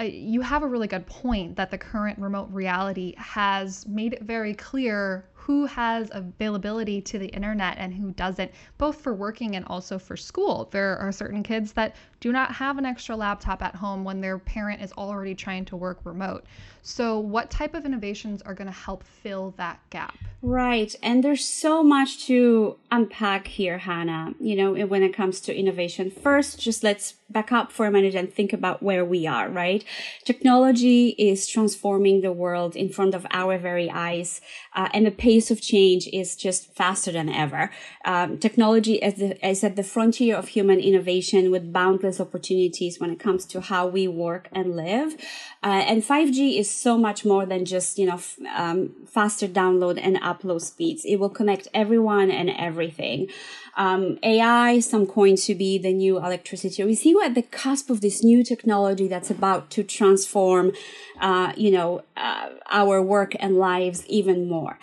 uh, 0.00 0.04
you 0.04 0.40
have 0.40 0.62
a 0.62 0.66
really 0.66 0.86
good 0.86 1.06
point 1.06 1.56
that 1.56 1.70
the 1.70 1.78
current 1.78 2.18
remote 2.18 2.48
reality 2.50 3.14
has 3.16 3.86
made 3.86 4.14
it 4.14 4.22
very 4.22 4.54
clear 4.54 5.28
who 5.48 5.64
has 5.64 6.10
availability 6.12 7.00
to 7.00 7.18
the 7.18 7.28
internet 7.28 7.78
and 7.78 7.94
who 7.94 8.10
doesn't, 8.10 8.50
both 8.76 9.00
for 9.00 9.14
working 9.14 9.56
and 9.56 9.64
also 9.68 9.98
for 9.98 10.14
school. 10.14 10.68
There 10.72 10.98
are 10.98 11.10
certain 11.10 11.42
kids 11.42 11.72
that 11.72 11.96
do 12.20 12.32
not 12.32 12.52
have 12.52 12.76
an 12.76 12.84
extra 12.84 13.16
laptop 13.16 13.62
at 13.62 13.74
home 13.74 14.04
when 14.04 14.20
their 14.20 14.38
parent 14.38 14.82
is 14.82 14.92
already 14.92 15.34
trying 15.34 15.64
to 15.64 15.76
work 15.76 16.00
remote. 16.04 16.44
So, 16.82 17.18
what 17.18 17.50
type 17.50 17.74
of 17.74 17.84
innovations 17.84 18.42
are 18.42 18.54
going 18.54 18.66
to 18.66 18.72
help 18.72 19.04
fill 19.04 19.54
that 19.56 19.80
gap? 19.90 20.16
Right. 20.40 20.94
And 21.02 21.22
there's 21.22 21.44
so 21.44 21.82
much 21.82 22.26
to 22.26 22.78
unpack 22.90 23.46
here, 23.46 23.78
Hannah, 23.78 24.34
you 24.40 24.56
know, 24.56 24.86
when 24.86 25.02
it 25.02 25.14
comes 25.14 25.40
to 25.42 25.54
innovation. 25.54 26.10
First, 26.10 26.60
just 26.60 26.82
let's 26.82 27.14
back 27.28 27.52
up 27.52 27.70
for 27.70 27.86
a 27.86 27.90
minute 27.90 28.14
and 28.14 28.32
think 28.32 28.52
about 28.52 28.82
where 28.82 29.04
we 29.04 29.26
are, 29.26 29.50
right? 29.50 29.84
Technology 30.24 31.10
is 31.18 31.46
transforming 31.46 32.22
the 32.22 32.32
world 32.32 32.74
in 32.74 32.88
front 32.88 33.14
of 33.14 33.26
our 33.30 33.58
very 33.58 33.90
eyes, 33.90 34.40
uh, 34.74 34.88
and 34.94 35.04
the 35.04 35.10
pace 35.10 35.37
of 35.50 35.60
change 35.60 36.08
is 36.12 36.36
just 36.36 36.74
faster 36.74 37.12
than 37.12 37.28
ever. 37.28 37.70
Um, 38.04 38.38
technology 38.38 38.94
is, 38.94 39.14
the, 39.14 39.46
is 39.46 39.62
at 39.64 39.76
the 39.76 39.82
frontier 39.82 40.36
of 40.36 40.48
human 40.48 40.80
innovation 40.80 41.50
with 41.50 41.72
boundless 41.72 42.20
opportunities 42.20 42.98
when 43.00 43.10
it 43.10 43.18
comes 43.18 43.44
to 43.46 43.60
how 43.60 43.86
we 43.86 44.08
work 44.08 44.48
and 44.52 44.76
live. 44.76 45.14
Uh, 45.62 45.82
and 45.90 46.02
5G 46.02 46.58
is 46.58 46.70
so 46.70 46.98
much 46.98 47.24
more 47.24 47.46
than 47.46 47.64
just, 47.64 47.98
you 47.98 48.06
know, 48.06 48.14
f- 48.14 48.38
um, 48.56 48.90
faster 49.06 49.48
download 49.48 49.98
and 50.02 50.16
upload 50.20 50.62
speeds. 50.62 51.04
It 51.04 51.16
will 51.16 51.30
connect 51.30 51.68
everyone 51.74 52.30
and 52.30 52.50
everything. 52.50 53.28
Um, 53.76 54.18
AI, 54.24 54.80
some 54.80 55.06
coin 55.06 55.36
to 55.36 55.54
be 55.54 55.78
the 55.78 55.92
new 55.92 56.18
electricity. 56.18 56.82
We 56.82 56.96
see 56.96 57.14
we're 57.14 57.26
at 57.26 57.36
the 57.36 57.42
cusp 57.42 57.90
of 57.90 58.00
this 58.00 58.24
new 58.24 58.42
technology 58.42 59.06
that's 59.06 59.30
about 59.30 59.70
to 59.70 59.84
transform, 59.84 60.72
uh, 61.20 61.52
you 61.56 61.70
know, 61.70 62.02
uh, 62.16 62.50
our 62.70 63.00
work 63.00 63.36
and 63.38 63.56
lives 63.56 64.04
even 64.08 64.48
more. 64.48 64.78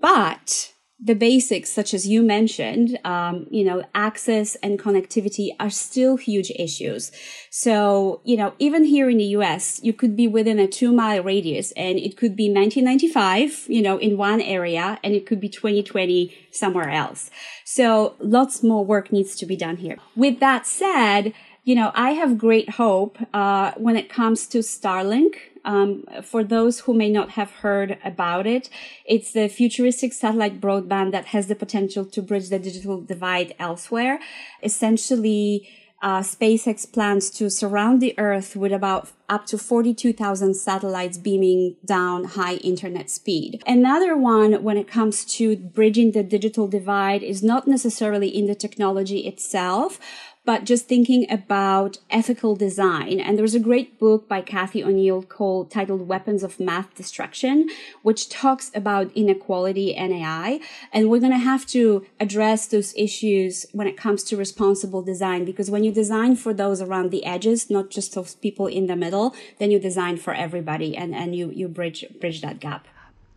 But 0.00 0.72
the 1.02 1.14
basics, 1.14 1.70
such 1.70 1.94
as 1.94 2.06
you 2.06 2.22
mentioned, 2.22 2.98
um, 3.04 3.46
you 3.50 3.64
know, 3.64 3.82
access 3.94 4.54
and 4.56 4.78
connectivity 4.78 5.48
are 5.58 5.70
still 5.70 6.16
huge 6.16 6.50
issues. 6.56 7.10
So, 7.50 8.20
you 8.22 8.36
know, 8.36 8.52
even 8.58 8.84
here 8.84 9.08
in 9.08 9.16
the 9.16 9.32
US, 9.36 9.80
you 9.82 9.94
could 9.94 10.14
be 10.14 10.28
within 10.28 10.58
a 10.58 10.66
two 10.66 10.92
mile 10.92 11.22
radius 11.22 11.72
and 11.72 11.98
it 11.98 12.18
could 12.18 12.36
be 12.36 12.52
1995, 12.52 13.64
you 13.68 13.80
know, 13.80 13.96
in 13.96 14.18
one 14.18 14.42
area 14.42 14.98
and 15.02 15.14
it 15.14 15.24
could 15.24 15.40
be 15.40 15.48
2020 15.48 16.34
somewhere 16.50 16.90
else. 16.90 17.30
So 17.64 18.16
lots 18.18 18.62
more 18.62 18.84
work 18.84 19.10
needs 19.10 19.36
to 19.36 19.46
be 19.46 19.56
done 19.56 19.78
here. 19.78 19.96
With 20.16 20.38
that 20.40 20.66
said, 20.66 21.32
you 21.64 21.74
know, 21.74 21.92
I 21.94 22.10
have 22.10 22.36
great 22.36 22.70
hope 22.70 23.18
uh, 23.32 23.72
when 23.76 23.96
it 23.96 24.10
comes 24.10 24.46
to 24.48 24.58
Starlink. 24.58 25.36
Um, 25.64 26.04
for 26.22 26.42
those 26.44 26.80
who 26.80 26.94
may 26.94 27.10
not 27.10 27.30
have 27.30 27.50
heard 27.50 27.98
about 28.04 28.46
it, 28.46 28.70
it's 29.04 29.32
the 29.32 29.48
futuristic 29.48 30.12
satellite 30.12 30.60
broadband 30.60 31.12
that 31.12 31.26
has 31.26 31.46
the 31.46 31.54
potential 31.54 32.04
to 32.06 32.22
bridge 32.22 32.48
the 32.48 32.58
digital 32.58 33.00
divide 33.00 33.54
elsewhere. 33.58 34.20
Essentially, 34.62 35.68
uh, 36.02 36.20
SpaceX 36.20 36.90
plans 36.90 37.30
to 37.30 37.50
surround 37.50 38.00
the 38.00 38.18
Earth 38.18 38.56
with 38.56 38.72
about 38.72 39.10
up 39.28 39.44
to 39.46 39.58
42,000 39.58 40.54
satellites 40.54 41.18
beaming 41.18 41.76
down 41.84 42.24
high 42.24 42.54
internet 42.56 43.10
speed. 43.10 43.62
Another 43.66 44.16
one 44.16 44.62
when 44.62 44.78
it 44.78 44.88
comes 44.88 45.24
to 45.36 45.56
bridging 45.56 46.12
the 46.12 46.22
digital 46.22 46.66
divide 46.66 47.22
is 47.22 47.42
not 47.42 47.68
necessarily 47.68 48.28
in 48.28 48.46
the 48.46 48.54
technology 48.54 49.20
itself, 49.26 50.00
but 50.44 50.64
just 50.64 50.86
thinking 50.88 51.30
about 51.30 51.98
ethical 52.08 52.56
design. 52.56 53.20
And 53.20 53.38
there's 53.38 53.54
a 53.54 53.60
great 53.60 53.98
book 53.98 54.28
by 54.28 54.40
Cathy 54.40 54.82
O'Neil 54.82 55.22
called 55.22 55.70
titled 55.70 56.08
Weapons 56.08 56.42
of 56.42 56.58
Math 56.58 56.94
Destruction, 56.94 57.68
which 58.02 58.28
talks 58.28 58.70
about 58.74 59.12
inequality 59.14 59.94
and 59.94 60.12
AI. 60.12 60.60
And 60.92 61.10
we're 61.10 61.20
going 61.20 61.32
to 61.32 61.38
have 61.38 61.66
to 61.66 62.06
address 62.18 62.66
those 62.66 62.94
issues 62.96 63.66
when 63.72 63.86
it 63.86 63.96
comes 63.96 64.22
to 64.24 64.36
responsible 64.36 65.02
design, 65.02 65.44
because 65.44 65.70
when 65.70 65.84
you 65.84 65.92
design 65.92 66.36
for 66.36 66.54
those 66.54 66.80
around 66.80 67.10
the 67.10 67.24
edges, 67.24 67.70
not 67.70 67.90
just 67.90 68.14
those 68.14 68.34
people 68.34 68.66
in 68.66 68.86
the 68.86 68.96
middle, 68.96 69.34
then 69.58 69.70
you 69.70 69.78
design 69.78 70.16
for 70.16 70.34
everybody 70.34 70.96
and, 70.96 71.14
and 71.14 71.36
you, 71.36 71.50
you 71.50 71.68
bridge, 71.68 72.04
bridge 72.20 72.40
that 72.40 72.60
gap 72.60 72.88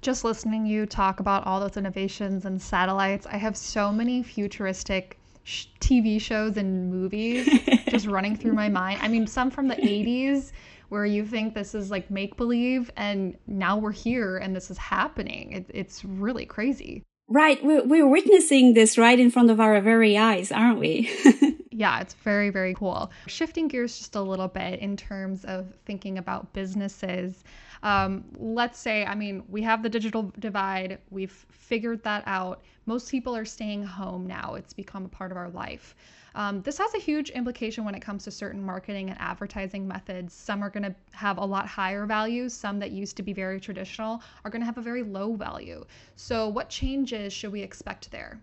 just 0.01 0.25
listening 0.25 0.65
you 0.65 0.86
talk 0.86 1.22
about 1.22 1.48
all 1.48 1.62
those 1.62 1.77
innovations 1.77 2.43
and 2.43 2.62
satellites, 2.62 3.25
I 3.25 3.38
have 3.38 3.55
so 3.55 3.89
many 3.89 4.22
futuristic 4.22 5.17
sh- 5.43 5.67
TV 5.79 6.19
shows 6.19 6.57
and 6.57 6.89
movies 6.91 7.47
just 7.89 8.07
running 8.07 8.35
through 8.35 8.53
my 8.53 8.69
mind. 8.69 9.00
I 9.01 9.07
mean, 9.07 9.27
some 9.27 9.51
from 9.51 9.67
the 9.67 9.75
80s 9.75 10.51
where 10.89 11.05
you 11.05 11.25
think 11.25 11.55
this 11.55 11.73
is 11.73 11.89
like 11.89 12.12
make 12.12 12.38
believe, 12.38 12.91
and 12.95 13.35
now 13.47 13.77
we're 13.77 13.91
here 13.91 14.38
and 14.38 14.55
this 14.55 14.69
is 14.69 14.77
happening. 14.77 15.53
It, 15.53 15.65
it's 15.73 16.05
really 16.05 16.45
crazy. 16.45 17.03
Right. 17.27 17.63
We're, 17.63 17.83
we're 17.83 18.07
witnessing 18.07 18.73
this 18.73 18.97
right 18.97 19.19
in 19.19 19.31
front 19.31 19.50
of 19.50 19.59
our 19.59 19.79
very 19.81 20.17
eyes, 20.17 20.51
aren't 20.51 20.79
we? 20.79 21.09
yeah, 21.71 22.00
it's 22.01 22.13
very, 22.13 22.50
very 22.50 22.73
cool. 22.73 23.12
Shifting 23.27 23.67
gears 23.67 23.97
just 23.97 24.15
a 24.15 24.21
little 24.21 24.50
bit 24.50 24.79
in 24.79 24.97
terms 24.97 25.45
of 25.45 25.73
thinking 25.85 26.17
about 26.17 26.53
businesses. 26.53 27.43
Um, 27.83 28.25
let's 28.37 28.79
say, 28.79 29.05
I 29.05 29.15
mean, 29.15 29.43
we 29.49 29.61
have 29.63 29.83
the 29.83 29.89
digital 29.89 30.33
divide, 30.39 30.99
we've 31.11 31.45
figured 31.51 32.03
that 32.03 32.23
out. 32.25 32.63
Most 32.85 33.11
people 33.11 33.35
are 33.35 33.45
staying 33.45 33.83
home 33.83 34.25
now, 34.25 34.55
it's 34.55 34.73
become 34.73 35.05
a 35.05 35.09
part 35.09 35.31
of 35.31 35.37
our 35.37 35.49
life. 35.49 35.95
Um, 36.35 36.61
this 36.61 36.77
has 36.77 36.93
a 36.95 36.99
huge 36.99 37.29
implication 37.31 37.85
when 37.85 37.95
it 37.95 38.01
comes 38.01 38.23
to 38.23 38.31
certain 38.31 38.63
marketing 38.63 39.09
and 39.09 39.19
advertising 39.19 39.87
methods. 39.87 40.33
Some 40.33 40.63
are 40.63 40.69
going 40.69 40.83
to 40.83 40.95
have 41.11 41.37
a 41.37 41.45
lot 41.45 41.67
higher 41.67 42.05
values. 42.05 42.53
Some 42.53 42.79
that 42.79 42.91
used 42.91 43.15
to 43.17 43.23
be 43.23 43.33
very 43.33 43.59
traditional 43.59 44.21
are 44.43 44.49
going 44.49 44.61
to 44.61 44.65
have 44.65 44.77
a 44.77 44.81
very 44.81 45.03
low 45.03 45.35
value. 45.35 45.85
So, 46.15 46.47
what 46.47 46.69
changes 46.69 47.33
should 47.33 47.51
we 47.51 47.61
expect 47.61 48.11
there? 48.11 48.39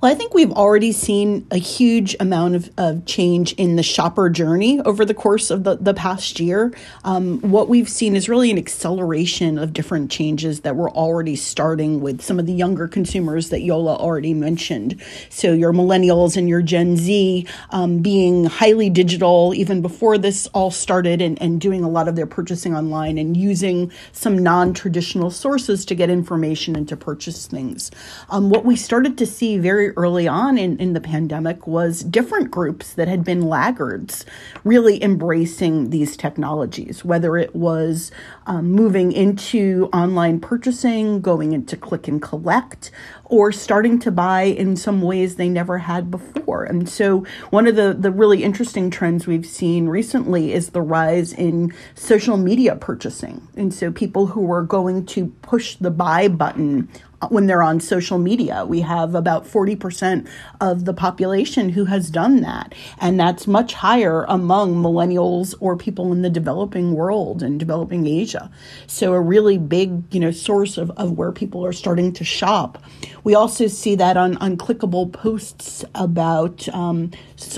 Well, 0.00 0.12
I 0.12 0.14
think 0.14 0.34
we've 0.34 0.52
already 0.52 0.92
seen 0.92 1.46
a 1.50 1.56
huge 1.56 2.14
amount 2.20 2.54
of, 2.56 2.70
of 2.76 3.06
change 3.06 3.52
in 3.54 3.76
the 3.76 3.82
shopper 3.82 4.28
journey 4.28 4.80
over 4.80 5.04
the 5.04 5.14
course 5.14 5.50
of 5.50 5.64
the, 5.64 5.76
the 5.76 5.94
past 5.94 6.40
year. 6.40 6.74
Um, 7.04 7.40
what 7.40 7.68
we've 7.68 7.88
seen 7.88 8.16
is 8.16 8.28
really 8.28 8.50
an 8.50 8.58
acceleration 8.58 9.58
of 9.58 9.72
different 9.72 10.10
changes 10.10 10.60
that 10.60 10.76
were 10.76 10.90
already 10.90 11.36
starting 11.36 12.00
with 12.00 12.20
some 12.20 12.38
of 12.38 12.46
the 12.46 12.52
younger 12.52 12.88
consumers 12.88 13.48
that 13.50 13.60
Yola 13.62 13.96
already 13.96 14.34
mentioned. 14.34 15.00
So, 15.30 15.52
your 15.52 15.72
millennials 15.72 16.36
and 16.36 16.48
your 16.48 16.62
Gen 16.62 16.96
Z 16.96 17.33
um, 17.70 17.98
being 17.98 18.44
highly 18.44 18.90
digital 18.90 19.52
even 19.54 19.82
before 19.82 20.18
this 20.18 20.46
all 20.48 20.70
started 20.70 21.20
and, 21.20 21.40
and 21.40 21.60
doing 21.60 21.82
a 21.82 21.88
lot 21.88 22.08
of 22.08 22.16
their 22.16 22.26
purchasing 22.26 22.74
online 22.74 23.18
and 23.18 23.36
using 23.36 23.90
some 24.12 24.38
non 24.38 24.72
traditional 24.72 25.30
sources 25.30 25.84
to 25.84 25.94
get 25.94 26.10
information 26.10 26.76
and 26.76 26.88
to 26.88 26.96
purchase 26.96 27.46
things. 27.46 27.90
Um, 28.30 28.50
what 28.50 28.64
we 28.64 28.76
started 28.76 29.18
to 29.18 29.26
see 29.26 29.58
very 29.58 29.90
early 29.96 30.28
on 30.28 30.58
in, 30.58 30.78
in 30.78 30.92
the 30.92 31.00
pandemic 31.00 31.66
was 31.66 32.02
different 32.02 32.50
groups 32.50 32.94
that 32.94 33.08
had 33.08 33.24
been 33.24 33.42
laggards 33.42 34.24
really 34.64 35.02
embracing 35.02 35.90
these 35.90 36.16
technologies, 36.16 37.04
whether 37.04 37.36
it 37.36 37.54
was 37.54 38.10
um, 38.46 38.70
moving 38.70 39.12
into 39.12 39.88
online 39.92 40.40
purchasing, 40.40 41.20
going 41.20 41.52
into 41.52 41.76
click 41.76 42.08
and 42.08 42.20
collect, 42.20 42.90
or 43.24 43.52
starting 43.52 43.98
to 44.00 44.10
buy 44.10 44.42
in 44.42 44.76
some 44.76 45.02
ways 45.02 45.36
they 45.36 45.48
never 45.48 45.78
had 45.78 46.10
before. 46.10 46.64
And 46.64 46.88
so, 46.88 47.24
one 47.50 47.66
of 47.66 47.76
the, 47.76 47.96
the 47.98 48.10
really 48.10 48.44
interesting 48.44 48.90
trends 48.90 49.26
we've 49.26 49.46
seen 49.46 49.88
recently 49.88 50.52
is 50.52 50.70
the 50.70 50.82
rise 50.82 51.32
in 51.32 51.72
social 51.94 52.36
media 52.36 52.76
purchasing. 52.76 53.46
And 53.56 53.72
so, 53.72 53.90
people 53.90 54.26
who 54.26 54.50
are 54.52 54.62
going 54.62 55.06
to 55.06 55.28
push 55.42 55.76
the 55.76 55.90
buy 55.90 56.28
button 56.28 56.88
when 57.32 57.46
they're 57.46 57.62
on 57.62 57.80
social 57.80 58.18
media. 58.18 58.64
We 58.64 58.80
have 58.80 59.14
about 59.14 59.46
40% 59.46 60.26
of 60.60 60.84
the 60.84 60.94
population 60.94 61.70
who 61.70 61.84
has 61.86 62.10
done 62.10 62.40
that. 62.42 62.74
And 62.98 63.18
that's 63.18 63.46
much 63.46 63.74
higher 63.74 64.24
among 64.28 64.76
millennials 64.76 65.54
or 65.60 65.76
people 65.76 66.12
in 66.12 66.22
the 66.22 66.30
developing 66.30 66.94
world 66.94 67.42
and 67.42 67.58
developing 67.58 68.06
Asia. 68.06 68.50
So 68.86 69.12
a 69.12 69.20
really 69.20 69.58
big, 69.58 70.02
you 70.12 70.20
know, 70.20 70.30
source 70.30 70.78
of, 70.78 70.90
of 70.92 71.12
where 71.12 71.32
people 71.32 71.64
are 71.64 71.72
starting 71.72 72.12
to 72.14 72.24
shop. 72.24 72.82
We 73.24 73.34
also 73.34 73.66
see 73.66 73.94
that 73.96 74.16
on, 74.16 74.36
on 74.36 74.56
clickable 74.56 75.10
posts 75.12 75.84
about 75.94 76.68
um, 76.68 77.10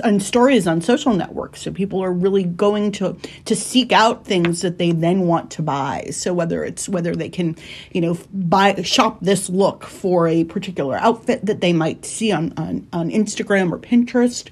and 0.03 0.23
stories 0.23 0.67
on 0.67 0.81
social 0.81 1.13
networks. 1.13 1.61
So 1.61 1.73
people 1.73 2.03
are 2.03 2.13
really 2.13 2.45
going 2.45 2.93
to 2.93 3.17
to 3.45 3.57
seek 3.57 3.93
out 3.93 4.25
things 4.25 4.63
that 4.63 4.79
they 4.79 4.93
then 4.93 5.23
want 5.23 5.51
to 5.53 5.63
buy. 5.63 6.09
So 6.13 6.33
whether 6.33 6.65
it's 6.65 6.89
whether 6.89 7.15
they 7.15 7.29
can, 7.29 7.57
you 7.93 8.01
know, 8.01 8.17
buy 8.33 8.81
shop 8.83 9.19
this 9.21 9.51
look 9.51 9.85
for 9.85 10.29
a 10.29 10.45
particular 10.45 10.97
outfit 10.97 11.45
that 11.45 11.61
they 11.61 11.73
might 11.73 12.05
see 12.05 12.33
on, 12.33 12.55
on, 12.57 12.87
on 12.93 13.11
Instagram 13.11 13.73
or 13.73 13.79
Pinterest 13.79 14.49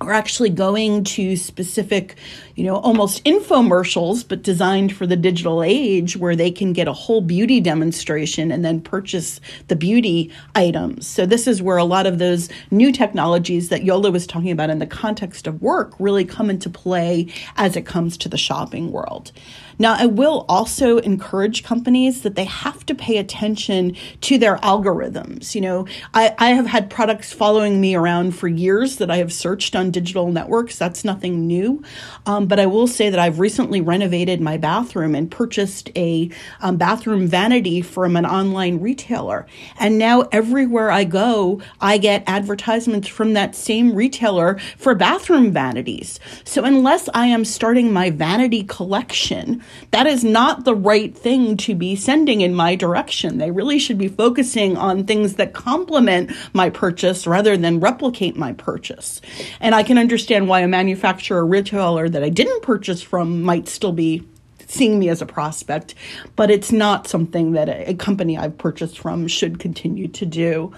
or 0.00 0.12
actually 0.12 0.50
going 0.50 1.02
to 1.02 1.36
specific, 1.36 2.16
you 2.58 2.64
know, 2.64 2.78
almost 2.78 3.24
infomercials, 3.24 4.26
but 4.26 4.42
designed 4.42 4.92
for 4.92 5.06
the 5.06 5.14
digital 5.14 5.62
age 5.62 6.16
where 6.16 6.34
they 6.34 6.50
can 6.50 6.72
get 6.72 6.88
a 6.88 6.92
whole 6.92 7.20
beauty 7.20 7.60
demonstration 7.60 8.50
and 8.50 8.64
then 8.64 8.80
purchase 8.80 9.40
the 9.68 9.76
beauty 9.76 10.32
items. 10.56 11.06
So, 11.06 11.24
this 11.24 11.46
is 11.46 11.62
where 11.62 11.76
a 11.76 11.84
lot 11.84 12.04
of 12.04 12.18
those 12.18 12.48
new 12.72 12.90
technologies 12.90 13.68
that 13.68 13.84
Yola 13.84 14.10
was 14.10 14.26
talking 14.26 14.50
about 14.50 14.70
in 14.70 14.80
the 14.80 14.88
context 14.88 15.46
of 15.46 15.62
work 15.62 15.94
really 16.00 16.24
come 16.24 16.50
into 16.50 16.68
play 16.68 17.28
as 17.56 17.76
it 17.76 17.86
comes 17.86 18.16
to 18.18 18.28
the 18.28 18.36
shopping 18.36 18.90
world. 18.90 19.30
Now, 19.78 19.94
I 19.96 20.06
will 20.06 20.44
also 20.48 20.98
encourage 20.98 21.62
companies 21.62 22.22
that 22.22 22.34
they 22.34 22.44
have 22.44 22.84
to 22.86 22.94
pay 22.94 23.18
attention 23.18 23.96
to 24.22 24.36
their 24.36 24.56
algorithms. 24.56 25.54
You 25.54 25.60
know, 25.60 25.86
I, 26.14 26.34
I 26.38 26.48
have 26.50 26.66
had 26.66 26.90
products 26.90 27.32
following 27.32 27.80
me 27.80 27.94
around 27.94 28.32
for 28.32 28.48
years 28.48 28.96
that 28.96 29.10
I 29.10 29.18
have 29.18 29.32
searched 29.32 29.76
on 29.76 29.92
digital 29.92 30.32
networks. 30.32 30.76
That's 30.76 31.04
nothing 31.04 31.46
new. 31.46 31.82
Um, 32.26 32.47
but 32.48 32.58
I 32.58 32.66
will 32.66 32.86
say 32.86 33.10
that 33.10 33.20
I've 33.20 33.38
recently 33.38 33.80
renovated 33.80 34.40
my 34.40 34.56
bathroom 34.56 35.14
and 35.14 35.30
purchased 35.30 35.90
a 35.94 36.30
um, 36.60 36.76
bathroom 36.76 37.26
vanity 37.26 37.82
from 37.82 38.16
an 38.16 38.26
online 38.26 38.80
retailer. 38.80 39.46
And 39.78 39.98
now 39.98 40.22
everywhere 40.32 40.90
I 40.90 41.04
go, 41.04 41.60
I 41.80 41.98
get 41.98 42.24
advertisements 42.26 43.06
from 43.08 43.34
that 43.34 43.54
same 43.54 43.94
retailer 43.94 44.58
for 44.76 44.94
bathroom 44.94 45.52
vanities. 45.52 46.18
So 46.44 46.64
unless 46.64 47.08
I 47.14 47.26
am 47.26 47.44
starting 47.44 47.92
my 47.92 48.10
vanity 48.10 48.64
collection, 48.64 49.62
that 49.90 50.06
is 50.06 50.24
not 50.24 50.64
the 50.64 50.74
right 50.74 51.16
thing 51.16 51.56
to 51.58 51.74
be 51.74 51.94
sending 51.94 52.40
in 52.40 52.54
my 52.54 52.74
direction. 52.74 53.38
They 53.38 53.50
really 53.50 53.78
should 53.78 53.98
be 53.98 54.08
focusing 54.08 54.76
on 54.76 55.04
things 55.04 55.34
that 55.34 55.52
complement 55.52 56.32
my 56.52 56.70
purchase 56.70 57.26
rather 57.26 57.56
than 57.56 57.80
replicate 57.80 58.36
my 58.36 58.52
purchase. 58.54 59.20
And 59.60 59.74
I 59.74 59.82
can 59.82 59.98
understand 59.98 60.48
why 60.48 60.60
a 60.60 60.68
manufacturer 60.68 61.38
or 61.38 61.46
retailer 61.46 62.08
that 62.08 62.24
I 62.24 62.30
didn't 62.38 62.62
purchase 62.62 63.02
from 63.02 63.42
might 63.42 63.66
still 63.66 63.90
be 63.90 64.22
seeing 64.68 64.98
me 64.98 65.08
as 65.08 65.20
a 65.20 65.26
prospect, 65.26 65.94
but 66.36 66.50
it's 66.50 66.70
not 66.70 67.08
something 67.08 67.52
that 67.52 67.68
a, 67.68 67.90
a 67.90 67.94
company 67.94 68.38
I've 68.38 68.56
purchased 68.56 68.98
from 68.98 69.26
should 69.26 69.58
continue 69.58 70.06
to 70.08 70.26
do. 70.26 70.72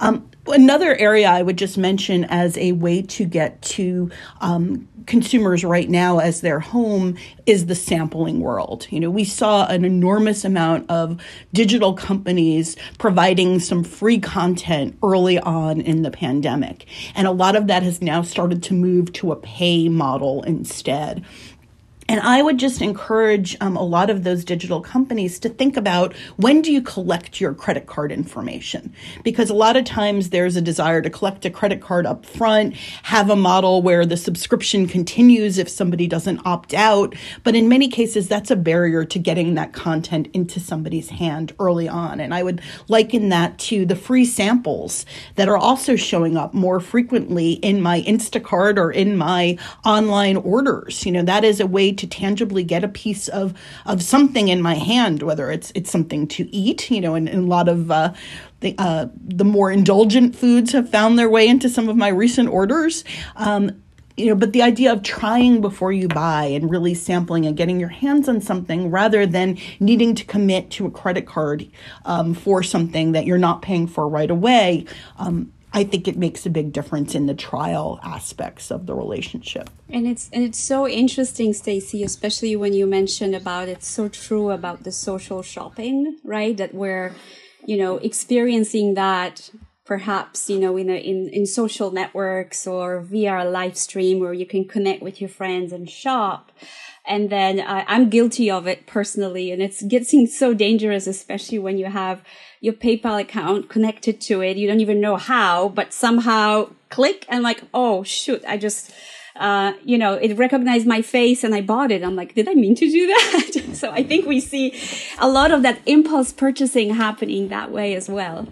Um, 0.00 0.28
another 0.48 0.94
area 0.96 1.28
I 1.28 1.42
would 1.42 1.56
just 1.56 1.78
mention 1.78 2.24
as 2.24 2.58
a 2.58 2.72
way 2.72 3.02
to 3.02 3.24
get 3.24 3.62
to 3.62 4.10
um, 4.40 4.86
consumers 5.06 5.64
right 5.64 5.88
now 5.88 6.18
as 6.18 6.40
their 6.40 6.60
home 6.60 7.16
is 7.46 7.66
the 7.66 7.74
sampling 7.74 8.40
world. 8.40 8.86
You 8.90 9.00
know, 9.00 9.10
we 9.10 9.24
saw 9.24 9.66
an 9.66 9.84
enormous 9.84 10.44
amount 10.44 10.90
of 10.90 11.20
digital 11.52 11.94
companies 11.94 12.76
providing 12.98 13.60
some 13.60 13.84
free 13.84 14.18
content 14.18 14.98
early 15.02 15.38
on 15.38 15.80
in 15.80 16.02
the 16.02 16.10
pandemic. 16.10 16.86
And 17.14 17.26
a 17.26 17.32
lot 17.32 17.56
of 17.56 17.68
that 17.68 17.82
has 17.82 18.02
now 18.02 18.22
started 18.22 18.62
to 18.64 18.74
move 18.74 19.12
to 19.14 19.32
a 19.32 19.36
pay 19.36 19.88
model 19.88 20.42
instead. 20.42 21.24
And 22.08 22.20
I 22.20 22.40
would 22.40 22.58
just 22.58 22.80
encourage 22.80 23.56
um, 23.60 23.76
a 23.76 23.82
lot 23.82 24.10
of 24.10 24.22
those 24.22 24.44
digital 24.44 24.80
companies 24.80 25.40
to 25.40 25.48
think 25.48 25.76
about 25.76 26.14
when 26.36 26.62
do 26.62 26.72
you 26.72 26.80
collect 26.80 27.40
your 27.40 27.52
credit 27.52 27.86
card 27.86 28.12
information? 28.12 28.92
Because 29.24 29.50
a 29.50 29.54
lot 29.54 29.76
of 29.76 29.84
times 29.84 30.30
there's 30.30 30.54
a 30.54 30.60
desire 30.60 31.02
to 31.02 31.10
collect 31.10 31.44
a 31.44 31.50
credit 31.50 31.80
card 31.80 32.06
up 32.06 32.24
front, 32.24 32.74
have 33.04 33.28
a 33.28 33.36
model 33.36 33.82
where 33.82 34.06
the 34.06 34.16
subscription 34.16 34.86
continues 34.86 35.58
if 35.58 35.68
somebody 35.68 36.06
doesn't 36.06 36.46
opt 36.46 36.74
out. 36.74 37.14
But 37.42 37.56
in 37.56 37.68
many 37.68 37.88
cases, 37.88 38.28
that's 38.28 38.50
a 38.50 38.56
barrier 38.56 39.04
to 39.04 39.18
getting 39.18 39.54
that 39.54 39.72
content 39.72 40.28
into 40.32 40.60
somebody's 40.60 41.08
hand 41.08 41.54
early 41.58 41.88
on. 41.88 42.20
And 42.20 42.32
I 42.32 42.44
would 42.44 42.60
liken 42.88 43.30
that 43.30 43.58
to 43.58 43.84
the 43.84 43.96
free 43.96 44.24
samples 44.24 45.06
that 45.34 45.48
are 45.48 45.56
also 45.56 45.96
showing 45.96 46.36
up 46.36 46.54
more 46.54 46.78
frequently 46.78 47.54
in 47.54 47.80
my 47.80 48.02
Instacart 48.02 48.78
or 48.78 48.92
in 48.92 49.16
my 49.16 49.58
online 49.84 50.36
orders. 50.36 51.04
You 51.04 51.12
know, 51.12 51.22
that 51.22 51.42
is 51.42 51.58
a 51.58 51.66
way 51.66 51.95
to 51.98 52.06
tangibly 52.06 52.64
get 52.64 52.84
a 52.84 52.88
piece 52.88 53.28
of 53.28 53.54
of 53.84 54.02
something 54.02 54.48
in 54.48 54.62
my 54.62 54.74
hand, 54.74 55.22
whether 55.22 55.50
it's 55.50 55.72
it's 55.74 55.90
something 55.90 56.26
to 56.28 56.54
eat, 56.54 56.90
you 56.90 57.00
know, 57.00 57.14
and, 57.14 57.28
and 57.28 57.44
a 57.44 57.46
lot 57.46 57.68
of 57.68 57.90
uh, 57.90 58.12
the 58.60 58.74
uh, 58.78 59.06
the 59.14 59.44
more 59.44 59.70
indulgent 59.70 60.36
foods 60.36 60.72
have 60.72 60.88
found 60.90 61.18
their 61.18 61.30
way 61.30 61.48
into 61.48 61.68
some 61.68 61.88
of 61.88 61.96
my 61.96 62.08
recent 62.08 62.48
orders. 62.48 63.04
Um, 63.36 63.82
you 64.16 64.26
know, 64.26 64.34
but 64.34 64.52
the 64.52 64.62
idea 64.62 64.92
of 64.92 65.02
trying 65.02 65.60
before 65.60 65.92
you 65.92 66.08
buy 66.08 66.44
and 66.44 66.70
really 66.70 66.94
sampling 66.94 67.44
and 67.44 67.56
getting 67.56 67.78
your 67.78 67.90
hands 67.90 68.28
on 68.28 68.40
something 68.40 68.90
rather 68.90 69.26
than 69.26 69.58
needing 69.78 70.14
to 70.14 70.24
commit 70.24 70.70
to 70.70 70.86
a 70.86 70.90
credit 70.90 71.26
card 71.26 71.68
um, 72.06 72.32
for 72.32 72.62
something 72.62 73.12
that 73.12 73.26
you're 73.26 73.36
not 73.36 73.60
paying 73.60 73.86
for 73.86 74.08
right 74.08 74.30
away. 74.30 74.86
Um, 75.18 75.52
I 75.76 75.84
think 75.84 76.08
it 76.08 76.16
makes 76.16 76.46
a 76.46 76.50
big 76.50 76.72
difference 76.72 77.14
in 77.14 77.26
the 77.26 77.34
trial 77.34 78.00
aspects 78.02 78.70
of 78.70 78.86
the 78.86 78.94
relationship. 78.94 79.68
And 79.90 80.06
it's 80.06 80.30
and 80.32 80.42
it's 80.42 80.58
so 80.58 80.88
interesting, 80.88 81.52
Stacy, 81.52 82.02
especially 82.02 82.56
when 82.56 82.72
you 82.72 82.86
mentioned 82.86 83.34
about 83.34 83.68
it's 83.68 83.86
so 83.86 84.08
true 84.08 84.52
about 84.52 84.84
the 84.84 84.90
social 84.90 85.42
shopping, 85.42 86.18
right? 86.24 86.56
That 86.56 86.72
we're, 86.72 87.14
you 87.66 87.76
know, 87.76 87.98
experiencing 87.98 88.94
that 88.94 89.50
perhaps 89.84 90.48
you 90.48 90.58
know 90.58 90.78
in 90.78 90.88
a, 90.88 90.96
in 90.96 91.28
in 91.28 91.44
social 91.44 91.90
networks 91.90 92.66
or 92.66 93.00
via 93.00 93.44
a 93.44 93.44
live 93.44 93.76
stream 93.76 94.18
where 94.18 94.32
you 94.32 94.46
can 94.46 94.64
connect 94.64 95.02
with 95.02 95.20
your 95.20 95.30
friends 95.30 95.72
and 95.72 95.90
shop 95.90 96.52
and 97.06 97.30
then 97.30 97.60
uh, 97.60 97.84
i'm 97.88 98.08
guilty 98.08 98.50
of 98.50 98.66
it 98.66 98.86
personally 98.86 99.50
and 99.50 99.62
it's 99.62 99.82
getting 99.82 100.26
so 100.26 100.52
dangerous 100.52 101.06
especially 101.06 101.58
when 101.58 101.78
you 101.78 101.86
have 101.86 102.22
your 102.60 102.74
PayPal 102.74 103.20
account 103.20 103.68
connected 103.68 104.20
to 104.22 104.42
it. 104.42 104.56
You 104.56 104.66
don't 104.66 104.80
even 104.80 105.00
know 105.00 105.16
how, 105.16 105.68
but 105.68 105.92
somehow 105.92 106.70
click 106.88 107.26
and 107.28 107.42
like, 107.42 107.62
oh 107.74 108.02
shoot, 108.02 108.42
I 108.46 108.56
just, 108.56 108.92
uh, 109.36 109.74
you 109.84 109.98
know, 109.98 110.14
it 110.14 110.36
recognized 110.36 110.86
my 110.86 111.02
face 111.02 111.44
and 111.44 111.54
I 111.54 111.60
bought 111.60 111.90
it. 111.92 112.02
I'm 112.02 112.16
like, 112.16 112.34
did 112.34 112.48
I 112.48 112.54
mean 112.54 112.74
to 112.76 112.90
do 112.90 113.06
that? 113.52 113.70
so 113.74 113.90
I 113.90 114.02
think 114.02 114.26
we 114.26 114.40
see 114.40 114.78
a 115.18 115.28
lot 115.28 115.52
of 115.52 115.62
that 115.62 115.80
impulse 115.86 116.32
purchasing 116.32 116.94
happening 116.94 117.48
that 117.48 117.70
way 117.70 117.94
as 117.94 118.08
well. 118.08 118.48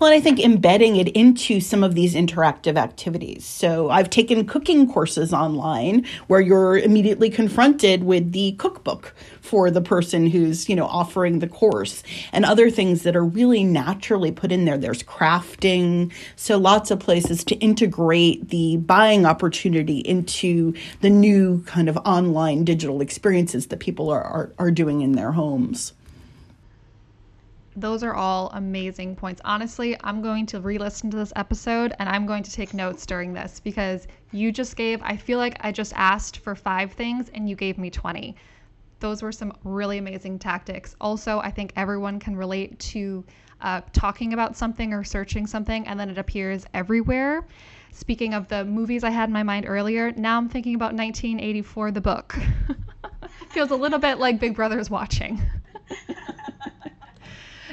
Well, 0.00 0.10
and 0.10 0.18
I 0.18 0.20
think 0.20 0.40
embedding 0.40 0.96
it 0.96 1.08
into 1.08 1.60
some 1.60 1.84
of 1.84 1.94
these 1.94 2.14
interactive 2.14 2.76
activities. 2.76 3.44
So 3.44 3.90
I've 3.90 4.10
taken 4.10 4.46
cooking 4.46 4.90
courses 4.90 5.32
online 5.32 6.06
where 6.26 6.40
you're 6.40 6.76
immediately 6.76 7.30
confronted 7.30 8.02
with 8.04 8.32
the 8.32 8.52
cookbook 8.52 9.14
for 9.40 9.70
the 9.70 9.80
person 9.80 10.26
who's, 10.26 10.68
you 10.68 10.74
know, 10.74 10.86
offering 10.86 11.38
the 11.38 11.48
course 11.48 12.02
and 12.32 12.44
other 12.44 12.70
things 12.70 13.02
that 13.02 13.14
are 13.14 13.24
really 13.24 13.64
naturally 13.64 14.32
put 14.32 14.50
in 14.50 14.64
there. 14.64 14.76
There's 14.76 15.02
crafting. 15.02 16.12
So 16.36 16.58
lots 16.58 16.90
of 16.90 16.98
places 16.98 17.44
to 17.44 17.54
integrate 17.56 18.48
the 18.48 18.78
buying 18.78 19.24
opportunity 19.24 19.98
into 19.98 20.74
the 21.00 21.10
new 21.10 21.62
kind 21.64 21.88
of 21.88 21.96
online 21.98 22.64
digital 22.64 23.00
experiences 23.00 23.68
that 23.68 23.80
people 23.80 24.10
are, 24.10 24.22
are, 24.22 24.52
are 24.58 24.70
doing 24.70 25.02
in 25.02 25.12
their 25.12 25.32
homes 25.32 25.92
those 27.76 28.02
are 28.02 28.14
all 28.14 28.50
amazing 28.54 29.16
points. 29.16 29.40
Honestly, 29.44 29.96
I'm 30.02 30.22
going 30.22 30.46
to 30.46 30.60
re 30.60 30.78
listen 30.78 31.10
to 31.10 31.16
this 31.16 31.32
episode 31.36 31.94
and 31.98 32.08
I'm 32.08 32.26
going 32.26 32.42
to 32.42 32.52
take 32.52 32.74
notes 32.74 33.06
during 33.06 33.32
this 33.32 33.60
because 33.60 34.06
you 34.30 34.52
just 34.52 34.76
gave, 34.76 35.00
I 35.02 35.16
feel 35.16 35.38
like 35.38 35.56
I 35.60 35.72
just 35.72 35.92
asked 35.96 36.38
for 36.38 36.54
five 36.54 36.92
things 36.92 37.30
and 37.34 37.48
you 37.48 37.56
gave 37.56 37.78
me 37.78 37.90
20. 37.90 38.36
Those 39.00 39.22
were 39.22 39.32
some 39.32 39.52
really 39.64 39.98
amazing 39.98 40.38
tactics. 40.38 40.94
Also, 41.00 41.38
I 41.40 41.50
think 41.50 41.72
everyone 41.76 42.20
can 42.20 42.36
relate 42.36 42.78
to 42.80 43.24
uh, 43.60 43.80
talking 43.92 44.32
about 44.32 44.56
something 44.56 44.92
or 44.92 45.04
searching 45.04 45.46
something 45.46 45.86
and 45.86 45.98
then 45.98 46.10
it 46.10 46.18
appears 46.18 46.66
everywhere. 46.74 47.46
Speaking 47.92 48.34
of 48.34 48.48
the 48.48 48.64
movies 48.64 49.04
I 49.04 49.10
had 49.10 49.28
in 49.28 49.32
my 49.32 49.42
mind 49.42 49.66
earlier, 49.66 50.12
now 50.12 50.36
I'm 50.38 50.48
thinking 50.48 50.74
about 50.74 50.94
1984, 50.94 51.92
the 51.92 52.00
book. 52.00 52.38
Feels 53.50 53.70
a 53.70 53.76
little 53.76 53.98
bit 53.98 54.18
like 54.18 54.40
Big 54.40 54.56
Brother 54.56 54.78
is 54.78 54.90
watching. 54.90 55.40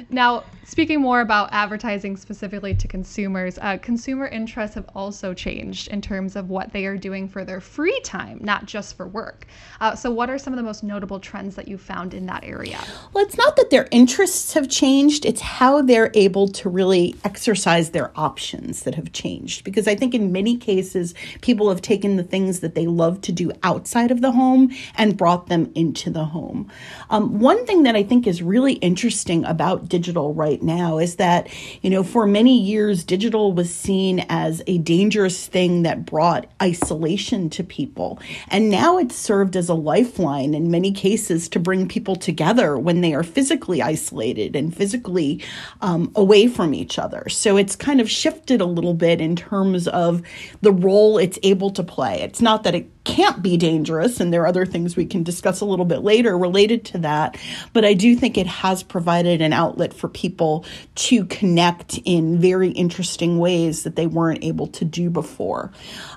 Now, 0.09 0.43
speaking 0.69 1.01
more 1.01 1.21
about 1.21 1.49
advertising 1.51 2.15
specifically 2.15 2.75
to 2.75 2.87
consumers, 2.87 3.57
uh, 3.57 3.77
consumer 3.81 4.27
interests 4.27 4.75
have 4.75 4.87
also 4.93 5.33
changed 5.33 5.87
in 5.87 5.99
terms 5.99 6.35
of 6.35 6.49
what 6.49 6.71
they 6.71 6.85
are 6.85 6.95
doing 6.95 7.27
for 7.27 7.43
their 7.43 7.59
free 7.59 7.99
time, 8.01 8.37
not 8.41 8.65
just 8.65 8.95
for 8.95 9.07
work. 9.07 9.47
Uh, 9.81 9.95
so, 9.95 10.11
what 10.11 10.29
are 10.29 10.37
some 10.37 10.53
of 10.53 10.57
the 10.57 10.63
most 10.63 10.83
notable 10.83 11.19
trends 11.19 11.55
that 11.55 11.67
you 11.67 11.77
found 11.77 12.13
in 12.13 12.27
that 12.27 12.43
area? 12.43 12.79
Well, 13.13 13.25
it's 13.25 13.37
not 13.37 13.55
that 13.55 13.71
their 13.71 13.87
interests 13.89 14.53
have 14.53 14.69
changed, 14.69 15.25
it's 15.25 15.41
how 15.41 15.81
they're 15.81 16.11
able 16.13 16.47
to 16.49 16.69
really 16.69 17.15
exercise 17.23 17.89
their 17.89 18.11
options 18.15 18.83
that 18.83 18.93
have 18.93 19.11
changed. 19.11 19.63
Because 19.63 19.87
I 19.87 19.95
think 19.95 20.13
in 20.13 20.31
many 20.31 20.55
cases, 20.55 21.15
people 21.41 21.69
have 21.69 21.81
taken 21.81 22.15
the 22.15 22.23
things 22.23 22.59
that 22.59 22.75
they 22.75 22.85
love 22.85 23.21
to 23.21 23.31
do 23.31 23.51
outside 23.63 24.11
of 24.11 24.21
the 24.21 24.31
home 24.31 24.71
and 24.95 25.17
brought 25.17 25.47
them 25.47 25.71
into 25.73 26.11
the 26.11 26.25
home. 26.25 26.71
Um, 27.09 27.39
one 27.39 27.65
thing 27.65 27.83
that 27.83 27.95
I 27.95 28.03
think 28.03 28.27
is 28.27 28.43
really 28.43 28.73
interesting 28.73 29.43
about 29.45 29.89
digital 29.89 30.33
right 30.59 30.65
now 30.65 30.97
is 30.97 31.15
that, 31.15 31.47
you 31.81 31.89
know, 31.89 32.03
for 32.03 32.27
many 32.27 32.57
years, 32.59 33.03
digital 33.03 33.53
was 33.53 33.73
seen 33.73 34.25
as 34.29 34.61
a 34.67 34.77
dangerous 34.79 35.47
thing 35.47 35.83
that 35.83 36.05
brought 36.05 36.47
isolation 36.61 37.49
to 37.51 37.63
people. 37.63 38.19
And 38.49 38.69
now 38.69 38.97
it's 38.97 39.15
served 39.15 39.55
as 39.55 39.69
a 39.69 39.73
lifeline 39.73 40.53
in 40.53 40.71
many 40.71 40.91
cases 40.91 41.49
to 41.49 41.59
bring 41.59 41.87
people 41.87 42.15
together 42.15 42.77
when 42.77 43.01
they 43.01 43.13
are 43.13 43.23
physically 43.23 43.81
isolated 43.81 44.55
and 44.55 44.75
physically 44.75 45.43
um, 45.81 46.11
away 46.15 46.47
from 46.47 46.73
each 46.73 46.99
other. 46.99 47.27
So 47.29 47.57
it's 47.57 47.75
kind 47.75 48.01
of 48.01 48.09
shifted 48.09 48.61
a 48.61 48.65
little 48.65 48.93
bit 48.93 49.21
in 49.21 49.35
terms 49.35 49.87
of 49.87 50.21
the 50.61 50.71
role 50.71 51.17
it's 51.17 51.39
able 51.43 51.71
to 51.71 51.83
play. 51.83 52.21
It's 52.21 52.41
not 52.41 52.63
that 52.63 52.75
it 52.75 52.98
can't 53.09 53.41
be 53.41 53.57
dangerous, 53.57 54.19
and 54.19 54.31
there 54.31 54.43
are 54.43 54.47
other 54.47 54.65
things 54.65 54.95
we 54.95 55.05
can 55.05 55.23
discuss 55.23 55.61
a 55.61 55.65
little 55.65 55.85
bit 55.85 55.99
later 55.99 56.37
related 56.37 56.85
to 56.85 56.99
that. 56.99 57.37
But 57.73 57.85
I 57.85 57.93
do 57.93 58.15
think 58.15 58.37
it 58.37 58.47
has 58.47 58.83
provided 58.83 59.41
an 59.41 59.53
outlet 59.53 59.93
for 59.93 60.07
people 60.07 60.65
to 60.95 61.25
connect 61.25 61.99
in 62.05 62.39
very 62.39 62.69
interesting 62.69 63.39
ways 63.39 63.83
that 63.83 63.95
they 63.95 64.07
weren't 64.07 64.43
able 64.43 64.67
to 64.67 64.85
do 64.85 65.09
before. 65.09 65.71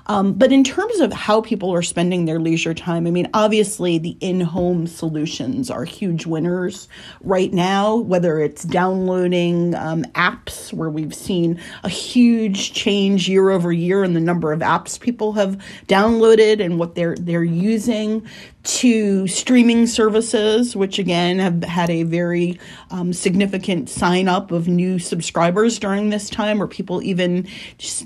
Um, 0.07 0.33
but 0.33 0.51
in 0.51 0.63
terms 0.63 0.99
of 0.99 1.13
how 1.13 1.41
people 1.41 1.73
are 1.73 1.81
spending 1.81 2.25
their 2.25 2.39
leisure 2.39 2.73
time, 2.73 3.07
I 3.07 3.11
mean, 3.11 3.29
obviously 3.33 3.97
the 3.97 4.17
in 4.19 4.41
home 4.41 4.87
solutions 4.87 5.69
are 5.69 5.85
huge 5.85 6.25
winners 6.25 6.87
right 7.21 7.51
now, 7.51 7.95
whether 7.95 8.39
it's 8.39 8.63
downloading 8.63 9.75
um, 9.75 10.03
apps, 10.13 10.73
where 10.73 10.89
we've 10.89 11.15
seen 11.15 11.59
a 11.83 11.89
huge 11.89 12.73
change 12.73 13.27
year 13.27 13.49
over 13.49 13.71
year 13.71 14.03
in 14.03 14.13
the 14.13 14.19
number 14.19 14.51
of 14.51 14.59
apps 14.59 14.99
people 14.99 15.33
have 15.33 15.57
downloaded 15.87 16.63
and 16.63 16.79
what 16.83 16.95
they're 16.95 17.15
they're 17.15 17.43
using 17.43 18.27
to 18.63 19.27
streaming 19.27 19.87
services, 19.87 20.75
which 20.75 20.97
again 20.99 21.39
have 21.39 21.63
had 21.63 21.89
a 21.89 22.03
very 22.03 22.59
um, 22.91 23.11
significant 23.11 23.89
sign 23.89 24.27
up 24.27 24.51
of 24.51 24.67
new 24.67 24.99
subscribers 24.99 25.79
during 25.79 26.09
this 26.09 26.29
time, 26.29 26.61
or 26.61 26.67
people 26.67 27.01
even 27.03 27.47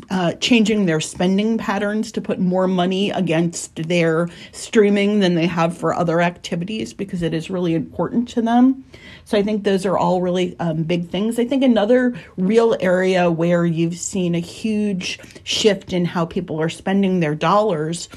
uh, 0.09 0.33
changing 0.33 0.85
their 0.85 0.99
spending 0.99 1.57
patterns 1.57 2.11
to 2.11 2.21
put 2.21 2.39
more 2.39 2.67
money 2.67 3.11
against 3.11 3.75
their 3.87 4.29
streaming 4.51 5.19
than 5.19 5.35
they 5.35 5.47
have 5.47 5.77
for 5.77 5.93
other 5.93 6.21
activities 6.21 6.93
because 6.93 7.21
it 7.21 7.33
is 7.33 7.49
really 7.49 7.75
important 7.75 8.27
to 8.29 8.41
them. 8.41 8.83
So 9.25 9.37
I 9.37 9.43
think 9.43 9.63
those 9.63 9.85
are 9.85 9.97
all 9.97 10.21
really 10.21 10.55
um, 10.59 10.83
big 10.83 11.09
things. 11.09 11.37
I 11.37 11.45
think 11.45 11.63
another 11.63 12.15
real 12.37 12.75
area 12.79 13.29
where 13.29 13.65
you've 13.65 13.97
seen 13.97 14.33
a 14.33 14.39
huge 14.39 15.19
shift 15.43 15.93
in 15.93 16.05
how 16.05 16.25
people 16.25 16.61
are 16.61 16.69
spending 16.69 17.19
their 17.19 17.35
dollars 17.35 18.09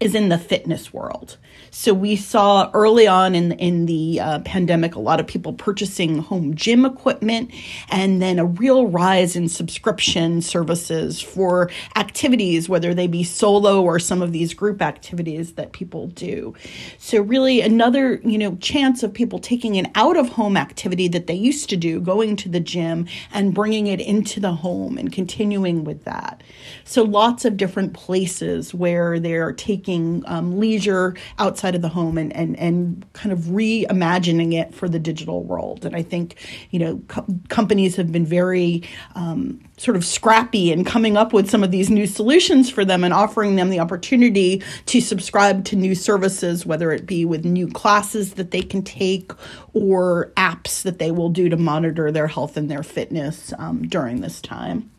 is 0.00 0.14
in 0.14 0.28
the 0.28 0.38
fitness 0.38 0.92
world. 0.92 1.36
So 1.78 1.92
we 1.92 2.16
saw 2.16 2.70
early 2.72 3.06
on 3.06 3.34
in 3.34 3.52
in 3.52 3.84
the 3.84 4.18
uh, 4.18 4.38
pandemic 4.40 4.94
a 4.94 4.98
lot 4.98 5.20
of 5.20 5.26
people 5.26 5.52
purchasing 5.52 6.18
home 6.18 6.54
gym 6.54 6.86
equipment, 6.86 7.52
and 7.90 8.20
then 8.20 8.38
a 8.38 8.46
real 8.46 8.86
rise 8.86 9.36
in 9.36 9.50
subscription 9.50 10.40
services 10.40 11.20
for 11.20 11.70
activities, 11.94 12.66
whether 12.66 12.94
they 12.94 13.06
be 13.06 13.22
solo 13.22 13.82
or 13.82 13.98
some 13.98 14.22
of 14.22 14.32
these 14.32 14.54
group 14.54 14.80
activities 14.80 15.52
that 15.52 15.72
people 15.72 16.06
do. 16.06 16.54
So 16.98 17.20
really, 17.20 17.60
another 17.60 18.14
you 18.24 18.38
know 18.38 18.56
chance 18.56 19.02
of 19.02 19.12
people 19.12 19.38
taking 19.38 19.76
an 19.76 19.92
out 19.94 20.16
of 20.16 20.30
home 20.30 20.56
activity 20.56 21.08
that 21.08 21.26
they 21.26 21.34
used 21.34 21.68
to 21.68 21.76
do, 21.76 22.00
going 22.00 22.36
to 22.36 22.48
the 22.48 22.58
gym 22.58 23.06
and 23.34 23.54
bringing 23.54 23.86
it 23.86 24.00
into 24.00 24.40
the 24.40 24.52
home 24.52 24.96
and 24.96 25.12
continuing 25.12 25.84
with 25.84 26.04
that. 26.04 26.42
So 26.84 27.02
lots 27.02 27.44
of 27.44 27.58
different 27.58 27.92
places 27.92 28.72
where 28.72 29.20
they're 29.20 29.52
taking 29.52 30.24
um, 30.26 30.58
leisure 30.58 31.14
outside 31.38 31.65
of 31.74 31.82
the 31.82 31.88
home 31.88 32.16
and, 32.18 32.34
and, 32.34 32.58
and 32.58 33.04
kind 33.12 33.32
of 33.32 33.40
reimagining 33.40 34.54
it 34.54 34.74
for 34.74 34.88
the 34.88 34.98
digital 34.98 35.42
world. 35.42 35.84
And 35.84 35.96
I 35.96 36.02
think, 36.02 36.36
you 36.70 36.78
know, 36.78 37.00
co- 37.08 37.26
companies 37.48 37.96
have 37.96 38.12
been 38.12 38.26
very 38.26 38.82
um, 39.14 39.60
sort 39.76 39.96
of 39.96 40.04
scrappy 40.04 40.72
in 40.72 40.84
coming 40.84 41.16
up 41.16 41.32
with 41.32 41.50
some 41.50 41.62
of 41.62 41.70
these 41.70 41.90
new 41.90 42.06
solutions 42.06 42.70
for 42.70 42.84
them 42.84 43.04
and 43.04 43.12
offering 43.12 43.56
them 43.56 43.70
the 43.70 43.80
opportunity 43.80 44.62
to 44.86 45.00
subscribe 45.00 45.64
to 45.66 45.76
new 45.76 45.94
services, 45.94 46.64
whether 46.64 46.92
it 46.92 47.06
be 47.06 47.24
with 47.24 47.44
new 47.44 47.68
classes 47.68 48.34
that 48.34 48.50
they 48.50 48.62
can 48.62 48.82
take 48.82 49.32
or 49.74 50.32
apps 50.36 50.82
that 50.82 50.98
they 50.98 51.10
will 51.10 51.28
do 51.28 51.48
to 51.48 51.56
monitor 51.56 52.10
their 52.10 52.26
health 52.26 52.56
and 52.56 52.70
their 52.70 52.82
fitness 52.82 53.52
um, 53.58 53.86
during 53.88 54.20
this 54.20 54.40
time. 54.40 54.90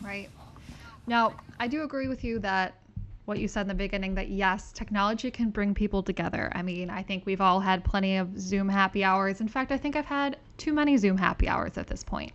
Right. 0.00 0.28
Now, 1.06 1.34
I 1.58 1.68
do 1.68 1.82
agree 1.82 2.08
with 2.08 2.22
you 2.22 2.38
that 2.40 2.74
what 3.28 3.38
you 3.38 3.46
said 3.46 3.60
in 3.60 3.68
the 3.68 3.74
beginning 3.74 4.14
that 4.14 4.30
yes, 4.30 4.72
technology 4.72 5.30
can 5.30 5.50
bring 5.50 5.74
people 5.74 6.02
together. 6.02 6.50
I 6.54 6.62
mean, 6.62 6.88
I 6.88 7.02
think 7.02 7.26
we've 7.26 7.42
all 7.42 7.60
had 7.60 7.84
plenty 7.84 8.16
of 8.16 8.40
Zoom 8.40 8.70
happy 8.70 9.04
hours. 9.04 9.42
In 9.42 9.48
fact, 9.48 9.70
I 9.70 9.76
think 9.76 9.96
I've 9.96 10.06
had 10.06 10.38
too 10.56 10.72
many 10.72 10.96
Zoom 10.96 11.18
happy 11.18 11.46
hours 11.46 11.76
at 11.76 11.86
this 11.86 12.02
point. 12.02 12.32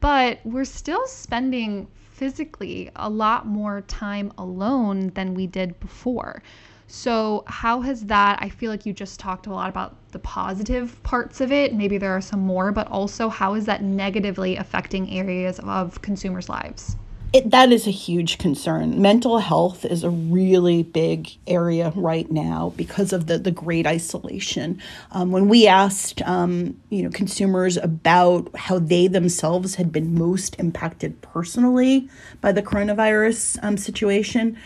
But 0.00 0.40
we're 0.44 0.64
still 0.64 1.06
spending 1.06 1.88
physically 2.10 2.90
a 2.96 3.10
lot 3.10 3.46
more 3.46 3.82
time 3.82 4.32
alone 4.38 5.10
than 5.10 5.34
we 5.34 5.46
did 5.46 5.78
before. 5.78 6.42
So, 6.86 7.44
how 7.46 7.82
has 7.82 8.06
that? 8.06 8.38
I 8.40 8.48
feel 8.48 8.70
like 8.70 8.86
you 8.86 8.94
just 8.94 9.20
talked 9.20 9.46
a 9.46 9.52
lot 9.52 9.68
about 9.68 9.94
the 10.10 10.18
positive 10.20 11.00
parts 11.02 11.42
of 11.42 11.52
it. 11.52 11.74
Maybe 11.74 11.98
there 11.98 12.16
are 12.16 12.20
some 12.22 12.40
more, 12.40 12.72
but 12.72 12.88
also 12.88 13.28
how 13.28 13.54
is 13.54 13.66
that 13.66 13.82
negatively 13.82 14.56
affecting 14.56 15.10
areas 15.10 15.60
of 15.60 16.00
consumers' 16.00 16.48
lives? 16.48 16.96
It, 17.32 17.52
that 17.52 17.70
is 17.70 17.86
a 17.86 17.92
huge 17.92 18.38
concern. 18.38 19.00
Mental 19.00 19.38
health 19.38 19.84
is 19.84 20.02
a 20.02 20.10
really 20.10 20.82
big 20.82 21.30
area 21.46 21.92
right 21.94 22.28
now 22.28 22.72
because 22.76 23.12
of 23.12 23.28
the, 23.28 23.38
the 23.38 23.52
great 23.52 23.86
isolation. 23.86 24.82
Um, 25.12 25.30
when 25.30 25.48
we 25.48 25.68
asked 25.68 26.22
um, 26.22 26.80
you 26.88 27.04
know 27.04 27.10
consumers 27.10 27.76
about 27.76 28.50
how 28.56 28.80
they 28.80 29.06
themselves 29.06 29.76
had 29.76 29.92
been 29.92 30.12
most 30.18 30.58
impacted 30.58 31.22
personally 31.22 32.08
by 32.40 32.50
the 32.50 32.62
coronavirus 32.62 33.62
um, 33.62 33.76
situation, 33.76 34.58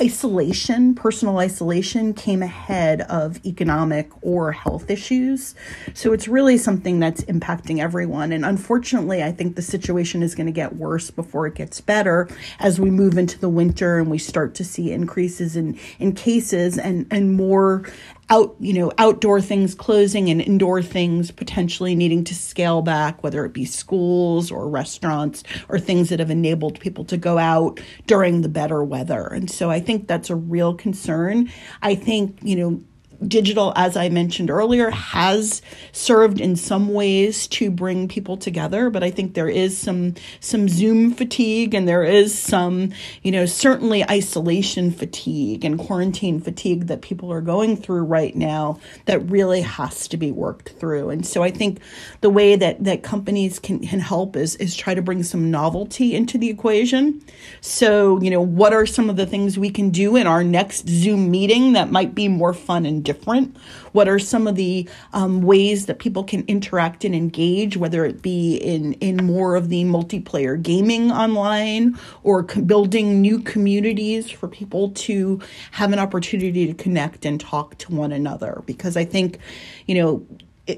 isolation, 0.00 0.94
personal 0.94 1.38
isolation, 1.38 2.14
came 2.14 2.42
ahead 2.42 3.00
of 3.02 3.44
economic 3.44 4.10
or 4.22 4.52
health 4.52 4.90
issues. 4.90 5.54
So 5.94 6.12
it's 6.12 6.28
really 6.28 6.56
something 6.56 7.00
that's 7.00 7.22
impacting 7.24 7.80
everyone. 7.80 8.32
And 8.32 8.44
unfortunately, 8.44 9.22
I 9.22 9.32
think 9.32 9.56
the 9.56 9.62
situation 9.62 10.22
is 10.22 10.34
going 10.34 10.46
to 10.46 10.52
get 10.52 10.76
worse 10.76 11.10
before 11.10 11.46
it 11.46 11.54
gets 11.54 11.80
better 11.80 12.28
as 12.60 12.78
we 12.78 12.90
move 12.90 13.18
into 13.18 13.38
the 13.38 13.48
winter 13.48 13.98
and 13.98 14.10
we 14.10 14.18
start 14.18 14.54
to 14.56 14.64
see 14.64 14.92
increases 14.92 15.56
in, 15.56 15.78
in 15.98 16.12
cases 16.12 16.78
and, 16.78 17.06
and 17.10 17.32
more 17.32 17.84
out 18.30 18.54
you 18.60 18.72
know 18.72 18.92
outdoor 18.98 19.40
things 19.40 19.74
closing 19.74 20.28
and 20.28 20.40
indoor 20.40 20.82
things 20.82 21.30
potentially 21.30 21.94
needing 21.94 22.24
to 22.24 22.34
scale 22.34 22.82
back 22.82 23.22
whether 23.22 23.44
it 23.44 23.52
be 23.52 23.64
schools 23.64 24.50
or 24.50 24.68
restaurants 24.68 25.42
or 25.68 25.78
things 25.78 26.08
that 26.10 26.18
have 26.18 26.30
enabled 26.30 26.78
people 26.80 27.04
to 27.04 27.16
go 27.16 27.38
out 27.38 27.80
during 28.06 28.42
the 28.42 28.48
better 28.48 28.82
weather. 28.84 29.26
And 29.26 29.50
so 29.50 29.70
i 29.70 29.80
think 29.80 30.06
that's 30.06 30.30
a 30.30 30.36
real 30.36 30.74
concern. 30.74 31.50
I 31.82 31.94
think 31.94 32.38
you 32.42 32.56
know 32.56 32.80
digital, 33.26 33.72
as 33.74 33.96
I 33.96 34.08
mentioned 34.08 34.50
earlier, 34.50 34.90
has 34.90 35.60
served 35.92 36.40
in 36.40 36.54
some 36.54 36.92
ways 36.92 37.46
to 37.48 37.70
bring 37.70 38.06
people 38.06 38.36
together, 38.36 38.90
but 38.90 39.02
I 39.02 39.10
think 39.10 39.34
there 39.34 39.48
is 39.48 39.76
some 39.76 40.14
some 40.40 40.68
Zoom 40.68 41.12
fatigue 41.12 41.74
and 41.74 41.88
there 41.88 42.04
is 42.04 42.38
some, 42.38 42.92
you 43.22 43.32
know, 43.32 43.46
certainly 43.46 44.08
isolation 44.08 44.92
fatigue 44.92 45.64
and 45.64 45.78
quarantine 45.78 46.40
fatigue 46.40 46.86
that 46.86 47.02
people 47.02 47.32
are 47.32 47.40
going 47.40 47.76
through 47.76 48.04
right 48.04 48.36
now 48.36 48.78
that 49.06 49.28
really 49.28 49.62
has 49.62 50.06
to 50.08 50.16
be 50.16 50.30
worked 50.30 50.70
through. 50.70 51.10
And 51.10 51.26
so 51.26 51.42
I 51.42 51.50
think 51.50 51.80
the 52.20 52.30
way 52.30 52.54
that 52.54 52.84
that 52.84 53.02
companies 53.02 53.58
can, 53.58 53.80
can 53.80 54.00
help 54.00 54.36
is 54.36 54.54
is 54.56 54.76
try 54.76 54.94
to 54.94 55.02
bring 55.02 55.22
some 55.22 55.50
novelty 55.50 56.14
into 56.14 56.38
the 56.38 56.50
equation. 56.50 57.20
So, 57.60 58.20
you 58.20 58.30
know, 58.30 58.40
what 58.40 58.72
are 58.72 58.86
some 58.86 59.10
of 59.10 59.16
the 59.16 59.26
things 59.26 59.58
we 59.58 59.70
can 59.70 59.90
do 59.90 60.14
in 60.14 60.26
our 60.26 60.44
next 60.44 60.88
Zoom 60.88 61.30
meeting 61.30 61.72
that 61.72 61.90
might 61.90 62.14
be 62.14 62.28
more 62.28 62.54
fun 62.54 62.86
and 62.86 63.07
different? 63.08 63.56
What 63.92 64.06
are 64.08 64.18
some 64.18 64.46
of 64.46 64.54
the 64.56 64.88
um, 65.14 65.42
ways 65.42 65.86
that 65.86 65.98
people 65.98 66.24
can 66.24 66.44
interact 66.46 67.04
and 67.06 67.14
engage, 67.14 67.76
whether 67.76 68.04
it 68.04 68.20
be 68.20 68.56
in, 68.56 68.92
in 69.08 69.16
more 69.24 69.56
of 69.56 69.70
the 69.70 69.82
multiplayer 69.84 70.54
gaming 70.70 71.10
online 71.10 71.98
or 72.22 72.44
co- 72.44 72.60
building 72.60 73.20
new 73.20 73.38
communities 73.40 74.30
for 74.30 74.46
people 74.46 74.90
to 75.06 75.40
have 75.70 75.92
an 75.92 75.98
opportunity 75.98 76.66
to 76.66 76.74
connect 76.74 77.24
and 77.24 77.40
talk 77.40 77.78
to 77.78 77.94
one 77.94 78.12
another? 78.12 78.62
Because 78.66 78.94
I 78.96 79.04
think, 79.04 79.38
you 79.86 79.94
know, 79.94 80.26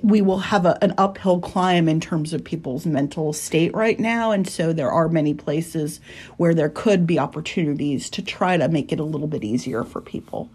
we 0.03 0.23
will 0.23 0.39
have 0.39 0.67
a, 0.67 0.79
an 0.83 0.95
uphill 0.99 1.41
climb 1.41 1.89
in 1.89 2.01
terms 2.01 2.33
of 2.33 2.45
people's 2.45 2.87
mental 2.87 3.33
state 3.33 3.75
right 3.75 3.99
now. 3.99 4.31
And 4.31 4.49
so 4.49 4.73
there 4.73 4.91
are 4.91 5.09
many 5.09 5.35
places 5.35 6.01
where 6.37 6.55
there 6.55 6.69
could 6.69 7.07
be 7.07 7.19
opportunities 7.19 8.09
to 8.11 8.23
try 8.23 8.57
to 8.57 8.69
make 8.69 8.93
it 8.93 9.01
a 9.01 9.05
little 9.05 9.27
bit 9.27 9.43
easier 9.43 9.83
for 9.85 10.01
people. 10.01 10.49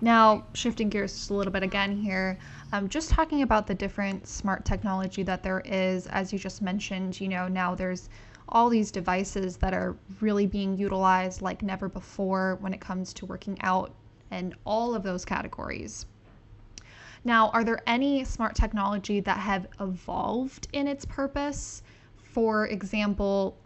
Now, 0.00 0.44
shifting 0.54 0.88
gears 0.88 1.12
just 1.12 1.30
a 1.30 1.34
little 1.34 1.52
bit 1.52 1.64
again 1.64 1.96
here, 1.96 2.38
um, 2.72 2.88
just 2.88 3.10
talking 3.10 3.42
about 3.42 3.66
the 3.66 3.74
different 3.74 4.28
smart 4.28 4.64
technology 4.64 5.24
that 5.24 5.42
there 5.42 5.60
is, 5.64 6.06
as 6.06 6.32
you 6.32 6.38
just 6.38 6.62
mentioned, 6.62 7.20
you 7.20 7.28
know, 7.28 7.48
now 7.48 7.74
there's 7.74 8.08
all 8.48 8.68
these 8.68 8.92
devices 8.92 9.56
that 9.56 9.74
are 9.74 9.96
really 10.20 10.46
being 10.46 10.76
utilized 10.76 11.42
like 11.42 11.62
never 11.62 11.88
before 11.88 12.56
when 12.60 12.72
it 12.72 12.80
comes 12.80 13.12
to 13.14 13.26
working 13.26 13.58
out 13.62 13.92
and 14.30 14.54
all 14.64 14.94
of 14.94 15.02
those 15.02 15.24
categories. 15.24 16.06
Now, 17.24 17.50
are 17.50 17.64
there 17.64 17.80
any 17.86 18.24
smart 18.24 18.54
technology 18.54 19.20
that 19.20 19.38
have 19.38 19.66
evolved 19.80 20.68
in 20.72 20.86
its 20.86 21.04
purpose? 21.04 21.82
For 22.16 22.68
example, 22.68 23.58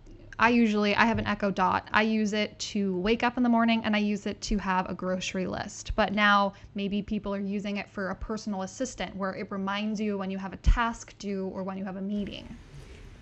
I 0.42 0.48
usually 0.48 0.92
I 0.96 1.05
have 1.05 1.20
an 1.20 1.26
Echo 1.28 1.52
Dot. 1.52 1.87
I 1.92 2.02
use 2.02 2.33
it 2.33 2.59
to 2.72 2.96
wake 2.96 3.22
up 3.22 3.37
in 3.37 3.44
the 3.44 3.48
morning 3.48 3.83
and 3.85 3.94
I 3.94 4.00
use 4.00 4.26
it 4.26 4.40
to 4.40 4.59
have 4.59 4.90
a 4.90 4.94
grocery 4.94 5.46
list. 5.46 5.92
But 5.94 6.14
now 6.14 6.55
maybe 6.74 7.00
people 7.00 7.33
are 7.33 7.38
using 7.38 7.76
it 7.76 7.88
for 7.88 8.11
a 8.11 8.16
personal 8.16 8.62
assistant 8.62 9.14
where 9.14 9.37
it 9.37 9.52
reminds 9.52 10.00
you 10.00 10.18
when 10.18 10.33
you 10.33 10.38
have 10.38 10.52
a 10.52 10.57
task 10.57 11.14
due 11.20 11.46
or 11.55 11.62
when 11.62 11.78
you 11.78 11.85
have 11.85 11.94
a 11.94 12.00
meeting. 12.00 12.57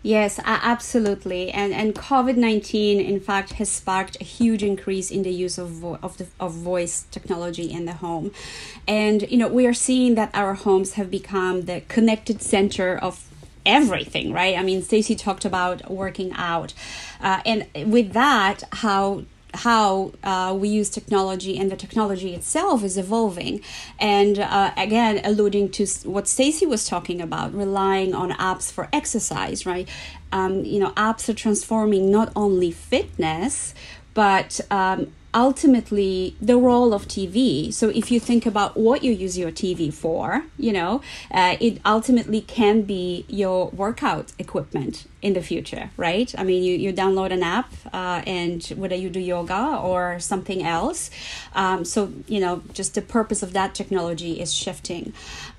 Yes, 0.02 0.40
absolutely. 0.46 1.50
And 1.50 1.74
and 1.74 1.94
COVID-19 1.94 3.06
in 3.06 3.20
fact 3.20 3.52
has 3.54 3.68
sparked 3.68 4.16
a 4.18 4.24
huge 4.24 4.62
increase 4.62 5.10
in 5.10 5.22
the 5.22 5.30
use 5.30 5.58
of 5.58 5.68
vo- 5.68 5.98
of 6.02 6.16
the 6.16 6.26
of 6.40 6.52
voice 6.54 7.04
technology 7.10 7.70
in 7.70 7.84
the 7.84 7.92
home. 7.92 8.32
And 8.88 9.30
you 9.30 9.36
know, 9.36 9.48
we 9.48 9.66
are 9.66 9.74
seeing 9.74 10.14
that 10.14 10.30
our 10.32 10.54
homes 10.54 10.94
have 10.94 11.10
become 11.10 11.66
the 11.66 11.82
connected 11.82 12.40
center 12.40 12.96
of 12.96 13.29
everything, 13.70 14.32
right? 14.32 14.56
I 14.56 14.62
mean, 14.62 14.82
Stacy 14.82 15.14
talked 15.14 15.44
about 15.44 15.90
working 15.90 16.32
out, 16.34 16.74
uh, 17.20 17.40
and 17.46 17.66
with 17.92 18.12
that, 18.12 18.64
how 18.72 19.24
how 19.54 20.12
uh, 20.22 20.56
we 20.56 20.68
use 20.68 20.88
technology 20.90 21.58
and 21.58 21.70
the 21.70 21.76
technology 21.76 22.34
itself 22.34 22.84
is 22.84 22.96
evolving 22.96 23.60
and 23.98 24.38
uh, 24.38 24.72
again 24.76 25.20
alluding 25.24 25.68
to 25.68 25.84
what 26.04 26.28
stacy 26.28 26.66
was 26.66 26.86
talking 26.86 27.20
about 27.20 27.52
relying 27.52 28.14
on 28.14 28.30
apps 28.32 28.70
for 28.70 28.88
exercise 28.92 29.66
right 29.66 29.88
um, 30.32 30.64
you 30.64 30.78
know 30.78 30.90
apps 30.92 31.28
are 31.28 31.34
transforming 31.34 32.10
not 32.10 32.30
only 32.36 32.70
fitness 32.70 33.74
but 34.14 34.60
um, 34.70 35.12
ultimately 35.34 36.36
the 36.40 36.56
role 36.56 36.92
of 36.92 37.06
TV. 37.06 37.72
So 37.72 37.88
if 37.90 38.10
you 38.10 38.20
think 38.20 38.46
about 38.46 38.76
what 38.76 39.04
you 39.04 39.12
use 39.12 39.38
your 39.38 39.50
TV 39.50 39.92
for, 39.92 40.44
you 40.58 40.72
know, 40.72 41.02
uh, 41.30 41.56
it 41.60 41.80
ultimately 41.84 42.40
can 42.40 42.82
be 42.82 43.24
your 43.28 43.68
workout 43.68 44.32
equipment 44.38 45.06
in 45.22 45.34
the 45.34 45.42
future, 45.42 45.90
right? 45.96 46.34
I 46.38 46.44
mean, 46.44 46.62
you, 46.62 46.74
you 46.76 46.92
download 46.92 47.30
an 47.30 47.42
app 47.42 47.72
uh, 47.92 48.22
and 48.26 48.62
whether 48.76 48.94
you 48.94 49.10
do 49.10 49.20
yoga 49.20 49.78
or 49.82 50.18
something 50.18 50.62
else. 50.62 51.10
Um, 51.54 51.84
so, 51.84 52.12
you 52.26 52.40
know, 52.40 52.62
just 52.72 52.94
the 52.94 53.02
purpose 53.02 53.42
of 53.42 53.52
that 53.52 53.74
technology 53.74 54.40
is 54.40 54.52
shifting. 54.52 55.12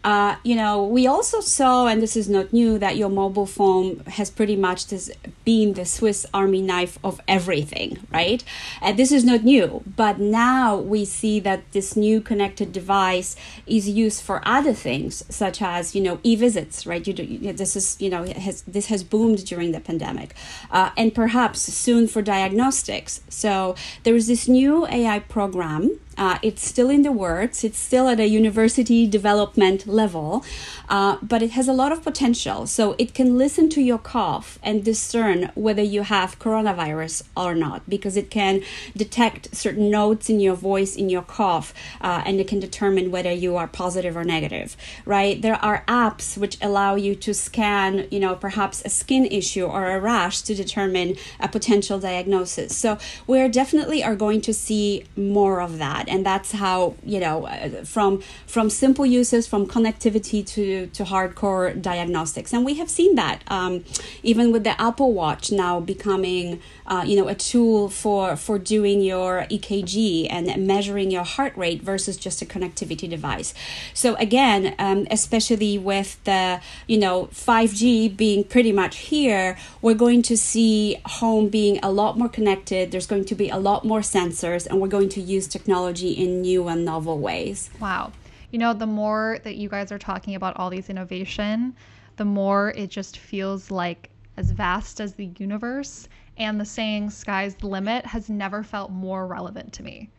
Uh, 0.04 0.36
you 0.43 0.56
know, 0.56 0.84
we 0.84 1.06
also 1.06 1.41
saw, 1.41 1.86
and 1.86 2.02
this 2.02 2.15
is 2.15 2.28
not 2.28 2.52
new, 2.52 2.80
that 2.80 2.97
your 2.97 3.10
mobile 3.10 3.45
phone 3.45 4.00
has 4.08 4.32
pretty 4.32 4.56
much 4.56 4.88
this, 4.88 5.12
been 5.45 5.74
the 5.74 5.86
Swiss 5.86 6.26
Army 6.34 6.62
knife 6.62 6.97
of 7.04 7.21
everything, 7.28 8.00
right? 8.12 8.43
And 8.82 8.97
this 8.97 9.12
is 9.12 9.24
not 9.24 9.43
new, 9.43 9.84
but 9.86 10.19
now 10.19 10.76
we 10.76 11.06
see 11.06 11.39
that 11.41 11.71
this 11.71 11.95
new 11.95 12.19
connected 12.19 12.71
device 12.71 13.36
is 13.67 13.88
used 13.88 14.24
for 14.24 14.41
other 14.43 14.74
things, 14.74 15.24
such 15.30 15.62
as 15.62 15.93
you 15.93 16.02
know 16.02 16.19
e-visits, 16.24 16.88
right? 16.88 17.06
You 17.06 17.13
do, 17.13 17.54
this 17.54 17.76
is 17.76 17.97
you 18.00 18.10
know 18.10 18.24
has 18.26 18.63
this 18.63 18.88
has 18.88 19.04
boomed 19.04 19.45
during 19.52 19.74
the 19.74 19.82
pandemic, 19.82 20.34
uh, 20.72 20.92
and 20.96 21.14
perhaps 21.14 21.60
soon 21.62 22.08
for 22.08 22.22
diagnostics. 22.22 23.20
So 23.28 23.76
there 24.04 24.16
is 24.16 24.28
this 24.28 24.48
new 24.48 24.88
AI 24.88 25.20
program 25.20 26.00
uh, 26.22 26.38
it's 26.44 26.64
still 26.64 26.92
in 26.92 27.02
the 27.02 27.12
works, 27.12 27.64
it's 27.64 27.80
still 27.80 28.08
at 28.08 28.20
a 28.20 28.28
university 28.28 29.08
development 29.08 29.88
level, 29.88 30.46
uh, 30.88 31.18
but 31.24 31.42
it 31.42 31.52
has 31.58 31.68
a 31.68 31.74
lot 31.74 31.92
of 31.92 32.04
potential. 32.04 32.68
So 32.68 32.96
it 33.00 33.16
can 33.16 33.40
listen 33.40 33.70
to 33.70 33.82
your 33.82 33.98
cough 33.98 34.60
and 34.62 34.86
discern 34.86 35.52
whether 35.56 35.82
you 35.82 36.04
have 36.04 36.38
coronavirus 36.38 37.24
or 37.36 37.56
not, 37.56 37.90
because 37.90 38.16
it 38.18 38.30
can 38.30 38.62
detect 38.96 39.56
certain 39.56 39.90
notes 39.90 40.30
in 40.30 40.40
your 40.40 40.54
voice, 40.54 40.96
in 40.96 41.10
your 41.10 41.24
cough, 41.24 41.74
uh, 42.02 42.22
and 42.24 42.40
it 42.40 42.48
can 42.48 42.60
determine 42.60 43.10
whether 43.10 43.32
you 43.32 43.56
are 43.56 43.68
positive 43.68 44.16
or 44.16 44.24
negative, 44.24 44.78
right? 45.06 45.42
There 45.42 45.56
are 45.56 45.84
apps 45.88 46.38
which 46.38 46.56
allow 46.62 46.94
you 46.94 47.16
to 47.16 47.34
scan, 47.34 48.08
you 48.12 48.20
know, 48.20 48.36
perhaps 48.36 48.84
a 48.86 48.90
skin 48.90 49.26
issue 49.26 49.66
or 49.66 49.90
a 49.90 50.00
rash 50.00 50.42
to 50.42 50.54
determine 50.54 51.16
a 51.40 51.48
potential 51.48 51.98
diagnosis. 52.00 52.78
So 52.78 53.00
we 53.26 53.48
definitely 53.48 54.04
are 54.04 54.16
going 54.16 54.42
to 54.42 54.54
see 54.54 55.06
more 55.18 55.62
of 55.62 55.80
that 55.80 56.10
and 56.12 56.26
that's 56.26 56.52
how 56.52 56.95
you 57.04 57.19
know 57.19 57.47
uh, 57.47 57.84
from 57.84 58.21
from 58.45 58.69
simple 58.69 59.06
uses 59.06 59.47
from 59.47 59.65
connectivity 59.65 60.45
to 60.45 60.88
to 60.88 61.04
hardcore 61.04 61.82
diagnostics. 61.82 62.54
And 62.54 62.65
we 62.65 62.76
have 62.76 62.89
seen 62.89 63.15
that 63.15 63.43
um, 63.47 63.84
even 64.24 64.52
with 64.52 64.63
the 64.63 64.80
apple 64.80 65.13
watch 65.13 65.52
now 65.52 65.80
becoming 65.80 66.62
uh, 66.92 67.04
you 67.04 67.16
know 67.16 67.28
a 67.28 67.36
tool 67.36 67.90
for 67.90 68.36
for 68.36 68.60
doing 68.60 69.02
your 69.02 69.48
ekg 69.50 70.28
and 70.30 70.46
measuring 70.68 71.10
your 71.10 71.24
heart 71.24 71.56
rate 71.56 71.82
versus 71.82 72.18
just 72.18 72.42
a 72.42 72.46
connectivity 72.46 73.10
device 73.10 73.54
so 73.94 74.16
again 74.16 74.76
um, 74.78 75.08
especially 75.10 75.78
with 75.80 76.24
the 76.26 76.62
you 76.88 76.98
know 76.98 77.28
5g 77.34 78.16
being 78.16 78.44
pretty 78.44 78.72
much 78.72 78.98
here 78.98 79.58
we're 79.82 80.02
going 80.06 80.22
to 80.22 80.36
see 80.36 80.98
home 81.06 81.48
being 81.48 81.80
a 81.82 81.92
lot 81.92 82.18
more 82.18 82.30
connected 82.30 82.92
there's 82.92 83.08
going 83.08 83.26
to 83.26 83.36
be 83.36 83.50
a 83.50 83.58
lot 83.58 83.86
more 83.86 84.02
sensors 84.02 84.68
and 84.68 84.82
we're 84.82 84.88
going 84.88 85.10
to 85.10 85.22
use 85.22 85.48
technology 85.48 86.12
in 86.12 86.42
new 86.42 86.68
and 86.68 86.84
novel 86.86 87.18
ways. 87.20 87.70
Wow. 87.80 88.12
You 88.52 88.60
know, 88.60 88.74
the 88.74 88.86
more 88.88 89.40
that 89.44 89.56
you 89.56 89.70
guys 89.70 89.92
are 89.92 90.00
talking 90.00 90.36
about 90.36 90.58
all 90.58 90.70
these 90.70 90.90
innovation, 90.90 91.74
the 92.18 92.26
more 92.26 92.72
it 92.72 92.90
just 92.90 93.18
feels 93.18 93.72
like 93.72 94.10
as 94.38 94.52
vast 94.52 95.00
as 95.00 95.14
the 95.14 95.30
universe 95.38 96.10
and 96.42 96.60
the 96.60 96.66
saying 96.66 97.12
sky's 97.12 97.56
the 97.56 97.68
limit 97.68 98.06
has 98.06 98.30
never 98.30 98.64
felt 98.64 98.92
more 98.92 99.28
relevant 99.28 99.72
to 99.74 99.84
me. 99.84 100.10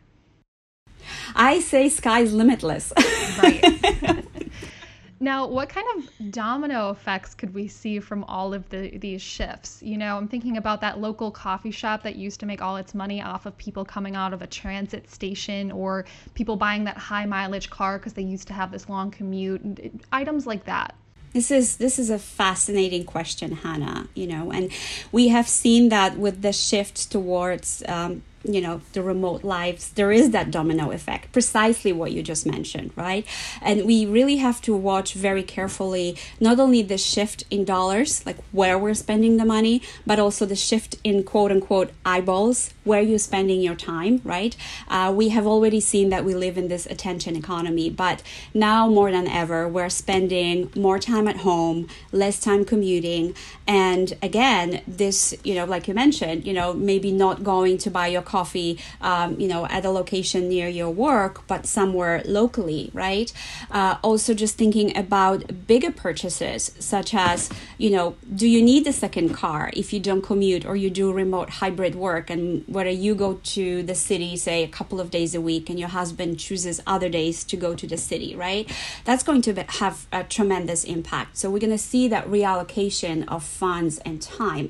I 1.35 1.61
say 1.61 1.89
sky's 1.89 2.33
limitless. 2.33 2.93
right. 3.43 4.25
Now, 5.23 5.47
what 5.47 5.69
kind 5.69 5.87
of 5.95 6.33
domino 6.33 6.91
effects 6.91 7.33
could 7.33 7.55
we 7.55 7.69
see 7.69 8.01
from 8.01 8.25
all 8.25 8.53
of 8.53 8.69
the, 8.71 8.99
these 8.99 9.23
shifts? 9.23 9.81
You 9.81 9.97
know, 9.97 10.17
I'm 10.17 10.27
thinking 10.27 10.57
about 10.57 10.81
that 10.81 10.99
local 10.99 11.31
coffee 11.31 11.71
shop 11.71 12.03
that 12.03 12.17
used 12.17 12.41
to 12.41 12.47
make 12.47 12.61
all 12.61 12.77
its 12.77 12.93
money 12.93 13.23
off 13.23 13.47
of 13.47 13.57
people 13.57 13.85
coming 13.85 14.17
out 14.17 14.33
of 14.33 14.43
a 14.43 14.49
transit 14.49 15.09
station 15.09 15.71
or 15.71 16.07
people 16.35 16.57
buying 16.57 16.83
that 16.85 16.97
high 16.97 17.25
mileage 17.25 17.71
car 17.71 17.99
because 17.99 18.15
they 18.15 18.23
used 18.23 18.49
to 18.49 18.53
have 18.53 18.73
this 18.73 18.89
long 18.89 19.13
commute, 19.13 19.63
uh, 19.65 19.91
items 20.11 20.45
like 20.45 20.65
that. 20.65 20.97
This 21.33 21.51
is 21.51 21.77
this 21.77 21.99
is 21.99 22.11
a 22.11 22.19
fascinating 22.19 23.05
question, 23.05 23.53
Hannah. 23.53 24.09
You 24.15 24.27
know, 24.27 24.53
and 24.53 24.71
we 25.11 25.29
have 25.29 25.49
seen 25.49 25.89
that 25.89 26.19
with 26.19 26.43
the 26.43 26.53
shift 26.53 27.11
towards 27.11 27.83
um, 27.89 28.23
you 28.45 28.61
know 28.61 28.81
the 28.93 29.03
remote 29.03 29.45
lives 29.45 29.91
there 29.91 30.13
is 30.13 30.31
that 30.31 30.51
domino 30.51 30.91
effect 30.91 31.33
precisely 31.33 31.93
what 31.93 32.13
you 32.13 32.23
just 32.23 32.47
mentioned 32.47 32.93
right? 32.97 33.27
And 33.61 33.85
we 33.85 34.07
really 34.07 34.37
have 34.37 34.61
to 34.63 34.75
watch 34.75 35.15
very 35.15 35.43
carefully 35.43 36.17
not 36.41 36.59
only 36.59 36.83
the 36.83 36.99
shift 36.99 37.45
in 37.51 37.65
dollars 37.65 38.25
like 38.27 38.39
where 38.53 38.79
we're 38.79 38.95
spending 38.95 39.37
the 39.37 39.45
money 39.45 39.83
but 40.07 40.19
also 40.19 40.47
the 40.47 40.57
shift 40.57 40.97
in 41.05 41.23
quote 41.23 41.51
unquote 41.51 41.91
eyeballs 42.05 42.73
where 42.85 43.01
you're 43.01 43.19
spending 43.19 43.61
your 43.61 43.75
time 43.75 44.21
right? 44.25 44.57
Uh, 44.89 45.13
we 45.15 45.31
have 45.31 45.47
already 45.47 45.81
seen 45.81 46.11
that 46.11 46.25
we 46.25 46.35
live 46.35 46.59
in 46.59 46.69
this 46.69 46.87
attention 46.87 47.37
economy 47.37 47.91
but 47.91 48.23
now 48.55 48.89
more 48.89 49.11
than 49.11 49.27
ever 49.29 49.69
we're 49.69 49.89
spending 49.89 50.71
more 50.77 50.99
time 50.99 51.27
at 51.29 51.39
home 51.39 51.89
less 52.11 52.39
time 52.41 52.65
commuting 52.65 53.35
and 53.67 54.17
again 54.23 54.83
this 54.87 55.35
you 55.45 55.55
know 55.55 55.65
like 55.65 55.89
you 55.89 55.95
mentioned 55.95 56.47
you 56.47 56.53
know 56.53 56.73
maybe 56.73 57.11
not 57.13 57.43
going 57.43 57.79
to 57.79 57.91
buy 57.91 58.07
your 58.07 58.23
coffee, 58.33 58.73
um, 59.11 59.29
you 59.43 59.49
know, 59.53 59.63
at 59.77 59.83
a 59.91 59.93
location 60.01 60.43
near 60.55 60.69
your 60.81 60.93
work, 61.09 61.35
but 61.51 61.61
somewhere 61.79 62.17
locally, 62.39 62.85
right? 63.05 63.29
Uh, 63.79 63.95
also, 64.09 64.31
just 64.45 64.55
thinking 64.63 64.89
about 65.05 65.39
bigger 65.73 65.93
purchases, 66.05 66.61
such 66.93 67.11
as, 67.29 67.39
you 67.85 67.91
know, 67.95 68.07
do 68.41 68.47
you 68.55 68.61
need 68.71 68.83
a 68.87 68.95
second 69.05 69.29
car 69.43 69.63
if 69.83 69.87
you 69.93 70.01
don't 70.09 70.25
commute 70.31 70.65
or 70.69 70.75
you 70.85 70.91
do 71.01 71.07
remote 71.25 71.49
hybrid 71.61 71.95
work, 71.95 72.27
and 72.35 72.43
whether 72.77 72.95
you 73.07 73.13
go 73.15 73.31
to 73.57 73.65
the 73.91 73.97
city, 74.09 74.31
say, 74.37 74.59
a 74.65 74.73
couple 74.79 74.99
of 75.05 75.09
days 75.19 75.33
a 75.41 75.43
week, 75.51 75.65
and 75.71 75.79
your 75.83 75.93
husband 76.01 76.31
chooses 76.47 76.77
other 76.95 77.11
days 77.21 77.37
to 77.51 77.57
go 77.67 77.71
to 77.81 77.87
the 77.93 78.01
city, 78.11 78.31
right? 78.47 78.65
That's 79.07 79.25
going 79.29 79.43
to 79.43 79.53
have 79.83 79.97
a 80.11 80.23
tremendous 80.37 80.83
impact. 80.97 81.31
So, 81.41 81.45
we're 81.51 81.65
going 81.67 81.79
to 81.81 81.87
see 81.93 82.05
that 82.15 82.25
reallocation 82.37 83.17
of 83.35 83.41
funds 83.63 83.95
and 84.09 84.17
time. 84.23 84.67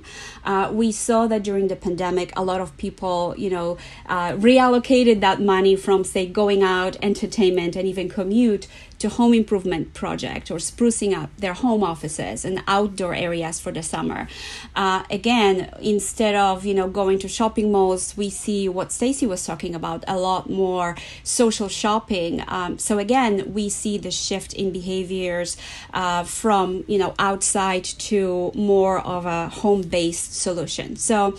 Uh, 0.51 0.67
we 0.81 0.89
saw 1.07 1.21
that 1.33 1.43
during 1.49 1.69
the 1.69 1.77
pandemic, 1.87 2.29
a 2.43 2.45
lot 2.51 2.61
of 2.61 2.69
people, 2.85 3.35
you 3.45 3.51
know, 3.53 3.79
uh, 4.07 4.33
reallocated 4.33 5.21
that 5.21 5.41
money 5.41 5.77
from, 5.77 6.05
say, 6.05 6.27
going 6.27 6.63
out, 6.63 6.97
entertainment, 7.03 7.77
and 7.77 7.87
even 7.87 8.09
commute 8.09 8.67
to 9.03 9.09
home 9.09 9.35
improvement 9.35 9.93
project 9.95 10.49
or 10.49 10.59
sprucing 10.59 11.13
up 11.13 11.29
their 11.37 11.55
home 11.55 11.83
offices 11.83 12.45
and 12.45 12.63
outdoor 12.69 13.17
areas 13.17 13.59
for 13.59 13.73
the 13.73 13.83
summer. 13.83 14.29
Uh, 14.77 15.03
again, 15.11 15.69
instead 15.81 16.37
of 16.37 16.65
you 16.65 16.73
know 16.73 16.89
going 16.89 17.19
to 17.19 17.27
shopping 17.27 17.73
malls, 17.73 18.17
we 18.17 18.31
see 18.31 18.69
what 18.69 18.93
Stacy 18.93 19.27
was 19.27 19.45
talking 19.45 19.75
about 19.75 20.05
a 20.07 20.17
lot 20.17 20.49
more 20.49 20.95
social 21.25 21.69
shopping. 21.69 22.45
Um, 22.47 22.79
so 22.79 22.99
again, 22.99 23.53
we 23.53 23.69
see 23.69 23.99
the 23.99 24.13
shift 24.13 24.53
in 24.55 24.71
behaviors 24.71 25.57
uh, 25.93 26.23
from 26.23 26.85
you 26.87 26.99
know 26.99 27.13
outside 27.19 27.83
to 28.11 28.53
more 28.55 29.01
of 29.01 29.27
a 29.27 29.49
home 29.49 29.83
based 29.83 30.33
solution. 30.33 30.95
So 30.95 31.37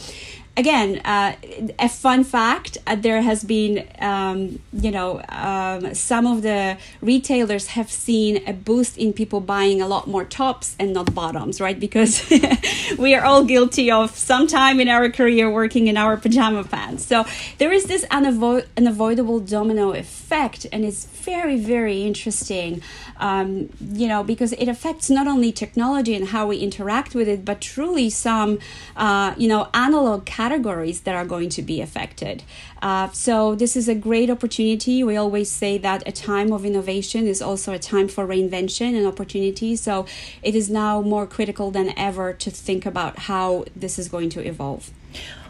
again, 0.56 1.02
uh, 1.06 1.36
a 1.80 1.90
fun 1.90 2.24
fact: 2.24 2.78
uh, 2.86 2.96
there 2.96 3.22
has 3.22 3.44
been, 3.44 3.88
um, 4.00 4.60
you 4.72 4.92
know, 4.92 5.22
um, 5.30 5.94
some 5.94 6.26
of 6.26 6.42
the 6.42 6.78
retailers 7.02 7.68
have 7.68 7.92
seen 7.92 8.44
a 8.48 8.54
boost 8.54 8.98
in 8.98 9.14
people 9.14 9.40
buying 9.40 9.82
a 9.82 9.88
lot 9.88 10.08
more 10.08 10.24
tops 10.24 10.76
and 10.80 10.94
not 10.94 11.14
bottoms, 11.14 11.60
right? 11.60 11.80
Because 11.80 12.30
we 12.98 13.16
are 13.16 13.24
all 13.26 13.44
guilty 13.44 13.92
of 13.92 14.16
some 14.18 14.48
time 14.48 14.80
in 14.80 14.88
our 14.88 15.10
career 15.10 15.50
working 15.50 15.88
in 15.88 15.98
our 15.98 16.18
pajama 16.18 16.64
pants. 16.64 17.06
So 17.06 17.26
there 17.58 17.72
is 17.72 17.86
this 17.86 18.06
unavo- 18.06 18.66
unavoidable 18.78 19.40
domino 19.40 19.92
effect, 19.92 20.66
and 20.72 20.86
it's 20.86 21.06
very, 21.06 21.58
very 21.58 22.04
interesting 22.04 22.82
um, 23.18 23.70
you 23.94 24.08
know, 24.08 24.24
because 24.24 24.52
it 24.54 24.68
affects 24.68 25.10
not 25.10 25.28
only 25.28 25.52
technology 25.52 26.14
and 26.16 26.28
how 26.28 26.48
we 26.48 26.58
interact 26.58 27.16
with 27.16 27.28
it, 27.28 27.46
but 27.46 27.62
truly 27.62 28.10
some, 28.10 28.60
uh, 28.96 29.34
you 29.38 29.48
know, 29.48 29.70
analog 29.74 30.26
categories 30.44 31.02
that 31.06 31.16
are 31.16 31.28
going 31.36 31.50
to 31.58 31.62
be 31.72 31.78
affected. 31.88 32.44
Uh, 32.82 33.08
so 33.26 33.56
this 33.62 33.74
is 33.82 33.88
a 33.88 33.98
great 34.08 34.30
opportunity. 34.36 34.96
We 35.12 35.16
always 35.26 35.50
say 35.62 35.74
that 35.88 36.00
a 36.06 36.12
time 36.12 36.50
of 36.52 36.66
innovation 36.66 37.22
is 37.34 37.42
also 37.42 37.70
a 37.74 37.80
time 37.94 38.08
for 38.16 38.24
reinvention 38.34 38.90
and 38.98 39.06
opportunity. 39.14 39.72
So 39.88 40.06
it 40.50 40.54
is 40.62 40.68
now 40.70 40.94
more 41.14 41.26
critical 41.38 41.68
than 41.78 41.88
ever 42.10 42.28
to 42.44 42.50
think 42.52 42.86
about 42.86 43.14
how 43.30 43.46
this 43.84 43.98
is 44.02 44.08
going 44.16 44.30
to 44.36 44.42
evolve. 44.54 44.84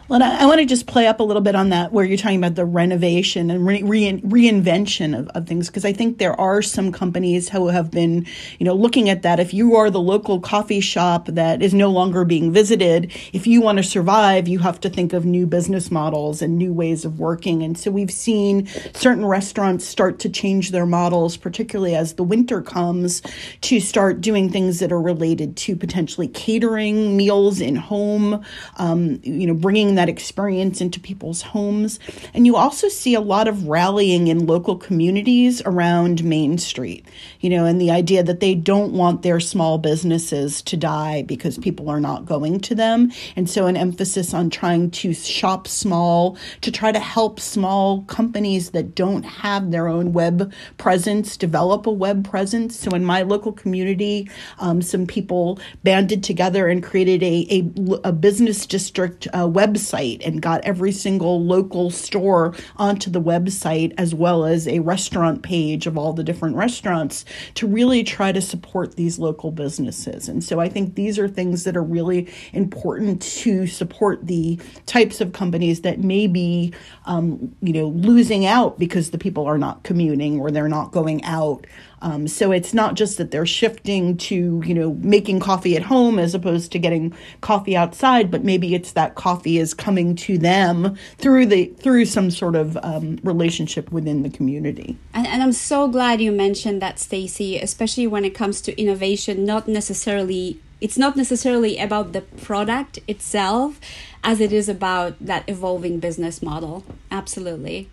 Well, 0.06 0.22
I, 0.22 0.42
I 0.42 0.46
want 0.46 0.60
to 0.60 0.66
just 0.66 0.86
play 0.86 1.06
up 1.06 1.20
a 1.20 1.22
little 1.22 1.40
bit 1.40 1.54
on 1.54 1.70
that, 1.70 1.90
where 1.90 2.04
you're 2.04 2.18
talking 2.18 2.36
about 2.36 2.56
the 2.56 2.66
renovation 2.66 3.50
and 3.50 3.66
re, 3.66 3.82
re, 3.82 4.20
reinvention 4.20 5.18
of, 5.18 5.28
of 5.28 5.46
things, 5.46 5.68
because 5.68 5.86
I 5.86 5.94
think 5.94 6.18
there 6.18 6.38
are 6.38 6.60
some 6.60 6.92
companies 6.92 7.48
who 7.48 7.68
have 7.68 7.90
been, 7.90 8.26
you 8.58 8.66
know, 8.66 8.74
looking 8.74 9.08
at 9.08 9.22
that. 9.22 9.40
If 9.40 9.54
you 9.54 9.76
are 9.76 9.88
the 9.88 10.00
local 10.00 10.40
coffee 10.40 10.80
shop 10.80 11.28
that 11.28 11.62
is 11.62 11.72
no 11.72 11.90
longer 11.90 12.26
being 12.26 12.52
visited, 12.52 13.12
if 13.32 13.46
you 13.46 13.62
want 13.62 13.78
to 13.78 13.82
survive, 13.82 14.46
you 14.46 14.58
have 14.58 14.78
to 14.80 14.90
think 14.90 15.14
of 15.14 15.24
new 15.24 15.46
business 15.46 15.90
models 15.90 16.42
and 16.42 16.58
new 16.58 16.74
ways 16.74 17.06
of 17.06 17.18
working. 17.18 17.62
And 17.62 17.78
so 17.78 17.90
we've 17.90 18.10
seen 18.10 18.66
certain 18.92 19.24
restaurants 19.24 19.86
start 19.86 20.18
to 20.18 20.28
change 20.28 20.70
their 20.70 20.84
models, 20.84 21.38
particularly 21.38 21.94
as 21.94 22.14
the 22.14 22.24
winter 22.24 22.60
comes, 22.60 23.22
to 23.62 23.80
start 23.80 24.20
doing 24.20 24.50
things 24.50 24.80
that 24.80 24.92
are 24.92 25.00
related 25.00 25.56
to 25.56 25.76
potentially 25.76 26.28
catering 26.28 27.16
meals 27.16 27.62
in 27.62 27.76
home, 27.76 28.44
um, 28.76 29.18
you 29.22 29.46
know, 29.46 29.54
bringing 29.54 29.93
bring 29.94 30.06
that 30.06 30.08
experience 30.08 30.80
into 30.80 30.98
people's 30.98 31.42
homes. 31.42 32.00
And 32.34 32.46
you 32.46 32.56
also 32.56 32.88
see 32.88 33.14
a 33.14 33.20
lot 33.20 33.46
of 33.46 33.68
rallying 33.68 34.26
in 34.26 34.46
local 34.46 34.76
communities 34.76 35.62
around 35.64 36.24
Main 36.24 36.58
Street, 36.58 37.06
you 37.40 37.50
know, 37.50 37.64
and 37.64 37.80
the 37.80 37.92
idea 37.92 38.24
that 38.24 38.40
they 38.40 38.54
don't 38.54 38.92
want 38.92 39.22
their 39.22 39.38
small 39.38 39.78
businesses 39.78 40.62
to 40.62 40.76
die 40.76 41.22
because 41.22 41.58
people 41.58 41.88
are 41.88 42.00
not 42.00 42.26
going 42.26 42.60
to 42.60 42.74
them. 42.74 43.12
And 43.36 43.48
so 43.48 43.66
an 43.66 43.76
emphasis 43.76 44.34
on 44.34 44.50
trying 44.50 44.90
to 45.02 45.14
shop 45.14 45.68
small, 45.68 46.36
to 46.62 46.72
try 46.72 46.90
to 46.90 46.98
help 46.98 47.38
small 47.38 48.02
companies 48.04 48.70
that 48.70 48.96
don't 48.96 49.24
have 49.24 49.70
their 49.70 49.86
own 49.86 50.12
web 50.12 50.52
presence 50.76 51.36
develop 51.36 51.86
a 51.86 51.92
web 51.92 52.28
presence. 52.28 52.76
So 52.78 52.90
in 52.90 53.04
my 53.04 53.22
local 53.22 53.52
community, 53.52 54.28
um, 54.58 54.82
some 54.82 55.06
people 55.06 55.60
banded 55.84 56.24
together 56.24 56.68
and 56.68 56.82
created 56.82 57.22
a, 57.22 57.46
a, 57.50 58.08
a 58.08 58.12
business 58.12 58.66
district 58.66 59.28
uh, 59.32 59.46
website 59.46 59.83
and 59.92 60.40
got 60.40 60.64
every 60.64 60.92
single 60.92 61.44
local 61.44 61.90
store 61.90 62.54
onto 62.76 63.10
the 63.10 63.20
website 63.20 63.92
as 63.98 64.14
well 64.14 64.44
as 64.44 64.66
a 64.66 64.80
restaurant 64.80 65.42
page 65.42 65.86
of 65.86 65.98
all 65.98 66.12
the 66.12 66.24
different 66.24 66.56
restaurants 66.56 67.24
to 67.54 67.66
really 67.66 68.02
try 68.02 68.32
to 68.32 68.40
support 68.40 68.96
these 68.96 69.18
local 69.18 69.50
businesses. 69.50 70.28
And 70.28 70.42
so 70.42 70.60
I 70.60 70.68
think 70.68 70.94
these 70.94 71.18
are 71.18 71.28
things 71.28 71.64
that 71.64 71.76
are 71.76 71.82
really 71.82 72.32
important 72.52 73.22
to 73.22 73.66
support 73.66 74.26
the 74.26 74.58
types 74.86 75.20
of 75.20 75.32
companies 75.32 75.82
that 75.82 76.00
may 76.00 76.26
be, 76.26 76.72
um, 77.06 77.54
you 77.60 77.72
know, 77.72 77.88
losing 77.88 78.46
out 78.46 78.78
because 78.78 79.10
the 79.10 79.18
people 79.18 79.46
are 79.46 79.58
not 79.58 79.82
commuting 79.82 80.40
or 80.40 80.50
they're 80.50 80.68
not 80.68 80.92
going 80.92 81.22
out 81.24 81.66
um, 82.04 82.28
so 82.28 82.52
it's 82.52 82.74
not 82.74 82.96
just 82.96 83.16
that 83.16 83.30
they're 83.30 83.46
shifting 83.46 84.18
to, 84.18 84.62
you 84.66 84.74
know, 84.74 84.92
making 85.00 85.40
coffee 85.40 85.74
at 85.74 85.82
home 85.82 86.18
as 86.18 86.34
opposed 86.34 86.70
to 86.72 86.78
getting 86.78 87.14
coffee 87.40 87.74
outside, 87.74 88.30
but 88.30 88.44
maybe 88.44 88.74
it's 88.74 88.92
that 88.92 89.14
coffee 89.14 89.58
is 89.58 89.72
coming 89.72 90.14
to 90.16 90.36
them 90.36 90.96
through 91.16 91.46
the 91.46 91.64
through 91.78 92.04
some 92.04 92.30
sort 92.30 92.56
of 92.56 92.76
um, 92.82 93.18
relationship 93.22 93.90
within 93.90 94.22
the 94.22 94.28
community. 94.28 94.98
And, 95.14 95.26
and 95.26 95.42
I'm 95.42 95.52
so 95.52 95.88
glad 95.88 96.20
you 96.20 96.30
mentioned 96.30 96.82
that, 96.82 96.98
Stacy, 96.98 97.58
especially 97.58 98.06
when 98.06 98.26
it 98.26 98.34
comes 98.34 98.60
to 98.60 98.78
innovation, 98.78 99.46
not 99.46 99.66
necessarily 99.66 100.60
it's 100.82 100.98
not 100.98 101.16
necessarily 101.16 101.78
about 101.78 102.12
the 102.12 102.20
product 102.20 102.98
itself 103.08 103.80
as 104.22 104.42
it 104.42 104.52
is 104.52 104.68
about 104.68 105.14
that 105.20 105.48
evolving 105.48 106.00
business 106.00 106.42
model. 106.42 106.84
Absolutely. 107.10 107.88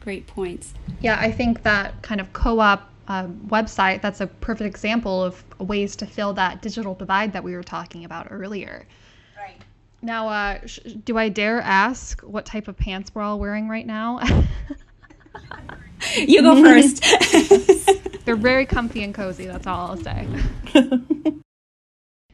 Great 0.00 0.26
points. 0.26 0.74
Yeah, 1.00 1.16
I 1.20 1.30
think 1.30 1.62
that 1.62 2.02
kind 2.02 2.20
of 2.20 2.32
co 2.32 2.58
op 2.58 2.90
uh, 3.08 3.26
website, 3.48 4.00
that's 4.02 4.20
a 4.20 4.26
perfect 4.26 4.66
example 4.66 5.22
of 5.22 5.44
ways 5.60 5.96
to 5.96 6.06
fill 6.06 6.32
that 6.34 6.62
digital 6.62 6.94
divide 6.94 7.32
that 7.32 7.44
we 7.44 7.54
were 7.54 7.62
talking 7.62 8.04
about 8.04 8.28
earlier. 8.30 8.86
Right. 9.36 9.60
Now, 10.02 10.28
uh, 10.28 10.66
sh- 10.66 10.80
do 11.04 11.18
I 11.18 11.28
dare 11.28 11.60
ask 11.60 12.20
what 12.22 12.46
type 12.46 12.68
of 12.68 12.76
pants 12.76 13.14
we're 13.14 13.22
all 13.22 13.38
wearing 13.38 13.68
right 13.68 13.86
now? 13.86 14.20
you 16.16 16.42
go 16.42 16.62
first. 16.62 17.04
They're 18.24 18.36
very 18.36 18.66
comfy 18.66 19.02
and 19.04 19.14
cozy, 19.14 19.46
that's 19.46 19.66
all 19.66 19.90
I'll 19.90 19.96
say. 19.96 20.26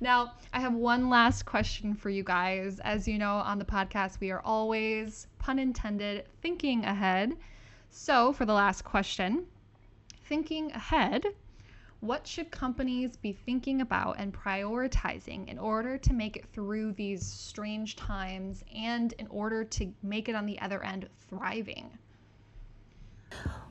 now, 0.00 0.32
I 0.52 0.60
have 0.60 0.74
one 0.74 1.08
last 1.08 1.46
question 1.46 1.94
for 1.94 2.10
you 2.10 2.22
guys. 2.22 2.78
As 2.80 3.08
you 3.08 3.18
know, 3.18 3.34
on 3.34 3.58
the 3.58 3.64
podcast, 3.64 4.20
we 4.20 4.30
are 4.30 4.40
always, 4.44 5.26
pun 5.38 5.58
intended, 5.58 6.26
thinking 6.42 6.84
ahead. 6.84 7.36
So, 7.90 8.32
for 8.32 8.44
the 8.44 8.52
last 8.52 8.82
question, 8.82 9.46
thinking 10.30 10.70
ahead, 10.70 11.24
what 11.98 12.24
should 12.24 12.52
companies 12.52 13.16
be 13.16 13.32
thinking 13.32 13.80
about 13.80 14.14
and 14.20 14.32
prioritizing 14.32 15.48
in 15.48 15.58
order 15.58 15.98
to 15.98 16.12
make 16.12 16.36
it 16.36 16.46
through 16.52 16.92
these 16.92 17.26
strange 17.26 17.96
times 17.96 18.62
and 18.72 19.12
in 19.14 19.26
order 19.26 19.64
to 19.64 19.92
make 20.04 20.28
it 20.28 20.36
on 20.36 20.46
the 20.46 20.58
other 20.60 20.84
end 20.84 21.08
thriving? 21.28 21.90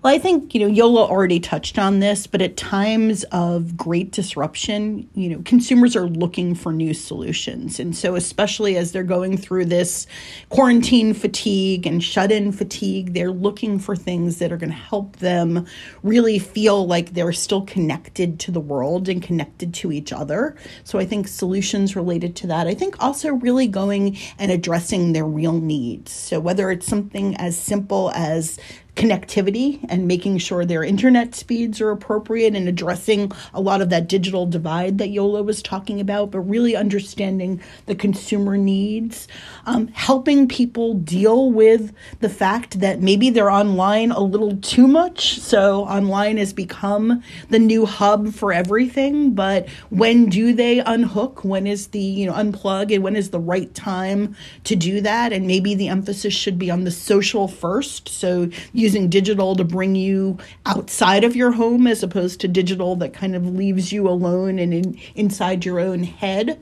Well, 0.02 0.16
I 0.16 0.18
think, 0.18 0.56
you 0.56 0.62
know, 0.62 0.68
Yola 0.68 1.02
already 1.02 1.42
touched 1.42 1.78
on 1.78 2.00
this, 2.00 2.26
but 2.26 2.42
at 2.42 2.56
times 2.56 3.26
of 3.34 3.76
great 3.76 4.14
disruption, 4.14 5.10
you 5.14 5.28
know, 5.28 5.42
consumers 5.44 5.94
are 5.94 6.08
looking 6.08 6.56
for 6.56 6.72
new 6.72 6.94
solutions. 6.94 7.82
And 7.82 7.94
so, 7.94 8.16
especially 8.16 8.78
as 8.78 8.94
they're 8.94 9.04
going 9.04 9.36
through 9.36 9.66
this 9.66 10.08
quarantine 10.48 11.14
fatigue 11.14 11.86
and 11.86 12.02
shut 12.02 12.32
in 12.32 12.54
fatigue, 12.54 13.14
they're 13.14 13.30
looking 13.30 13.78
for 13.78 13.94
things 13.94 14.40
that 14.40 14.54
are 14.54 14.58
going 14.58 14.70
to 14.70 14.76
help 14.76 15.18
them 15.18 15.68
really 16.02 16.40
feel 16.40 16.88
like 16.88 17.14
they're 17.14 17.34
still 17.34 17.64
connected 17.64 18.40
to 18.40 18.52
the 18.52 18.62
world 18.62 19.10
and 19.10 19.22
connected 19.22 19.74
to 19.74 19.92
each 19.92 20.14
other. 20.14 20.56
So, 20.86 20.98
I 20.98 21.06
think 21.06 21.28
solutions 21.28 21.98
related 21.98 22.38
to 22.38 22.48
that. 22.48 22.68
I 22.68 22.74
think 22.74 22.96
also 23.04 23.34
really 23.34 23.68
going 23.68 24.18
and 24.38 24.50
addressing 24.50 25.12
their 25.12 25.26
real 25.26 25.60
needs. 25.60 26.14
So, 26.14 26.40
whether 26.40 26.72
it's 26.72 26.88
something 26.88 27.36
as 27.36 27.58
simple 27.60 28.14
as 28.16 28.58
connectivity 29.00 29.80
and 29.88 30.10
making 30.10 30.38
sure 30.38 30.66
their 30.66 30.84
internet 30.84 31.34
speeds 31.34 31.80
are 31.80 31.90
appropriate 31.90 32.54
and 32.54 32.68
addressing 32.68 33.32
a 33.54 33.62
lot 33.62 33.82
of 33.82 33.90
that 33.90 34.10
digital 34.10 34.46
divide 34.46 34.98
that 34.98 35.08
Yola 35.08 35.42
was 35.42 35.62
talking 35.62 36.02
about, 36.02 36.32
but 36.32 36.42
really 36.42 36.76
understanding 36.76 37.62
the 37.86 37.96
consumer 37.96 38.58
needs, 38.58 39.30
um, 39.66 39.88
helping 39.88 40.50
people 40.50 40.96
deal 40.96 41.50
with 41.50 41.94
the 42.20 42.28
fact 42.28 42.82
that 42.82 43.00
maybe 43.00 43.30
they're 43.30 43.50
online 43.50 44.12
a 44.12 44.20
little 44.20 44.58
too 44.58 44.86
much. 44.86 45.40
So 45.40 45.86
online 45.86 46.36
has 46.36 46.52
become 46.52 47.24
the 47.48 47.60
new 47.60 47.86
hub 47.86 48.34
for 48.34 48.52
everything, 48.52 49.32
but 49.34 49.70
when 49.90 50.26
do 50.26 50.52
they 50.52 50.80
unhook? 50.80 51.46
When 51.46 51.66
is 51.68 51.88
the, 51.88 52.00
you 52.00 52.26
know, 52.26 52.34
unplug 52.34 52.94
and 52.94 53.02
when 53.02 53.16
is 53.16 53.30
the 53.30 53.40
right 53.40 53.74
time 53.74 54.36
to 54.66 54.76
do 54.76 55.00
that? 55.00 55.32
And 55.32 55.48
maybe 55.48 55.74
the 55.74 55.88
emphasis 55.88 56.34
should 56.34 56.60
be 56.60 56.70
on 56.70 56.84
the 56.84 56.92
social 56.92 57.48
first. 57.48 58.10
So 58.10 58.50
you 58.74 58.89
using 58.90 59.08
digital 59.08 59.56
to 59.56 59.64
bring 59.64 59.96
you 59.96 60.36
outside 60.66 61.24
of 61.24 61.36
your 61.36 61.52
home 61.52 61.86
as 61.86 62.02
opposed 62.02 62.42
to 62.42 62.48
digital 62.48 62.96
that 62.96 63.14
kind 63.14 63.36
of 63.36 63.46
leaves 63.46 63.92
you 63.92 64.10
alone 64.10 64.58
and 64.58 64.74
in, 64.74 65.00
inside 65.14 65.64
your 65.64 65.80
own 65.80 66.02
head. 66.02 66.60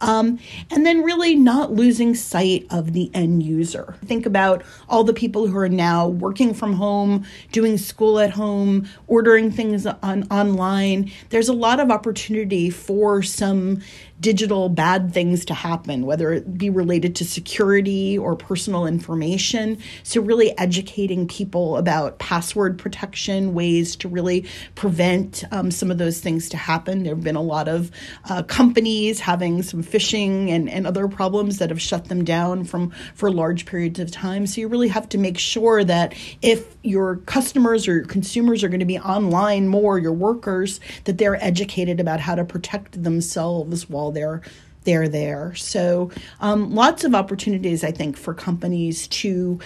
Um, 0.00 0.38
and 0.70 0.86
then 0.86 1.02
really 1.02 1.34
not 1.34 1.72
losing 1.72 2.14
sight 2.14 2.66
of 2.70 2.92
the 2.92 3.10
end 3.12 3.42
user. 3.42 3.96
Think 4.04 4.24
about 4.24 4.62
all 4.88 5.02
the 5.02 5.12
people 5.12 5.48
who 5.48 5.56
are 5.56 5.68
now 5.68 6.06
working 6.06 6.54
from 6.54 6.74
home, 6.74 7.24
doing 7.50 7.76
school 7.76 8.20
at 8.20 8.30
home, 8.30 8.88
ordering 9.08 9.50
things 9.50 9.86
on 9.86 10.24
online. 10.30 11.10
There's 11.30 11.48
a 11.48 11.54
lot 11.54 11.80
of 11.80 11.90
opportunity 11.90 12.70
for 12.70 13.22
some 13.22 13.80
digital 14.20 14.68
bad 14.68 15.12
things 15.12 15.44
to 15.44 15.54
happen, 15.54 16.06
whether 16.06 16.32
it 16.32 16.56
be 16.56 16.70
related 16.70 17.16
to 17.16 17.24
security 17.24 18.16
or 18.16 18.36
personal 18.36 18.86
information. 18.86 19.78
So, 20.02 20.20
really 20.20 20.56
educating 20.56 21.26
people 21.26 21.76
about 21.76 22.18
password 22.18 22.78
protection, 22.78 23.54
ways 23.54 23.96
to 23.96 24.08
really 24.08 24.46
prevent 24.76 25.44
um, 25.50 25.70
some 25.70 25.90
of 25.90 25.98
those 25.98 26.20
things 26.20 26.48
to 26.50 26.56
happen. 26.56 27.02
There 27.02 27.14
have 27.14 27.24
been 27.24 27.36
a 27.36 27.42
lot 27.42 27.68
of 27.68 27.90
uh, 28.28 28.44
companies 28.44 29.20
having 29.20 29.62
some 29.62 29.82
phishing 29.82 30.48
and, 30.48 30.70
and 30.70 30.86
other 30.86 31.08
problems 31.08 31.58
that 31.58 31.70
have 31.70 31.82
shut 31.82 32.06
them 32.06 32.24
down 32.24 32.64
from 32.64 32.90
for 33.14 33.30
large 33.30 33.66
periods 33.66 33.98
of 33.98 34.10
time. 34.10 34.46
So, 34.46 34.60
you 34.60 34.68
really 34.68 34.88
have 34.88 35.08
to 35.10 35.18
make 35.18 35.38
sure 35.38 35.84
that 35.84 36.14
if 36.40 36.76
your 36.82 37.16
customers 37.16 37.88
or 37.88 37.96
your 37.96 38.06
consumers 38.06 38.62
are 38.62 38.68
going 38.68 38.80
to 38.80 38.86
be 38.86 38.98
online 38.98 39.68
more, 39.68 39.98
your 39.98 40.12
workers, 40.12 40.80
that 41.04 41.18
they're 41.18 41.42
educated 41.44 41.98
about 41.98 42.20
how 42.20 42.34
to 42.34 42.44
protect 42.44 43.02
themselves 43.02 43.90
while 43.90 44.03
they're 44.10 44.42
they're 44.84 45.08
there. 45.08 45.54
So 45.54 46.10
um, 46.40 46.74
lots 46.74 47.04
of 47.04 47.14
opportunities, 47.14 47.82
I 47.82 47.90
think, 47.90 48.16
for 48.16 48.34
companies 48.34 49.08
to 49.08 49.58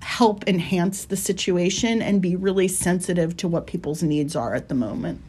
help 0.00 0.46
enhance 0.46 1.06
the 1.06 1.16
situation 1.16 2.00
and 2.00 2.22
be 2.22 2.36
really 2.36 2.68
sensitive 2.68 3.36
to 3.38 3.48
what 3.48 3.66
people's 3.66 4.02
needs 4.02 4.36
are 4.36 4.54
at 4.54 4.68
the 4.68 4.74
moment. 4.74 5.20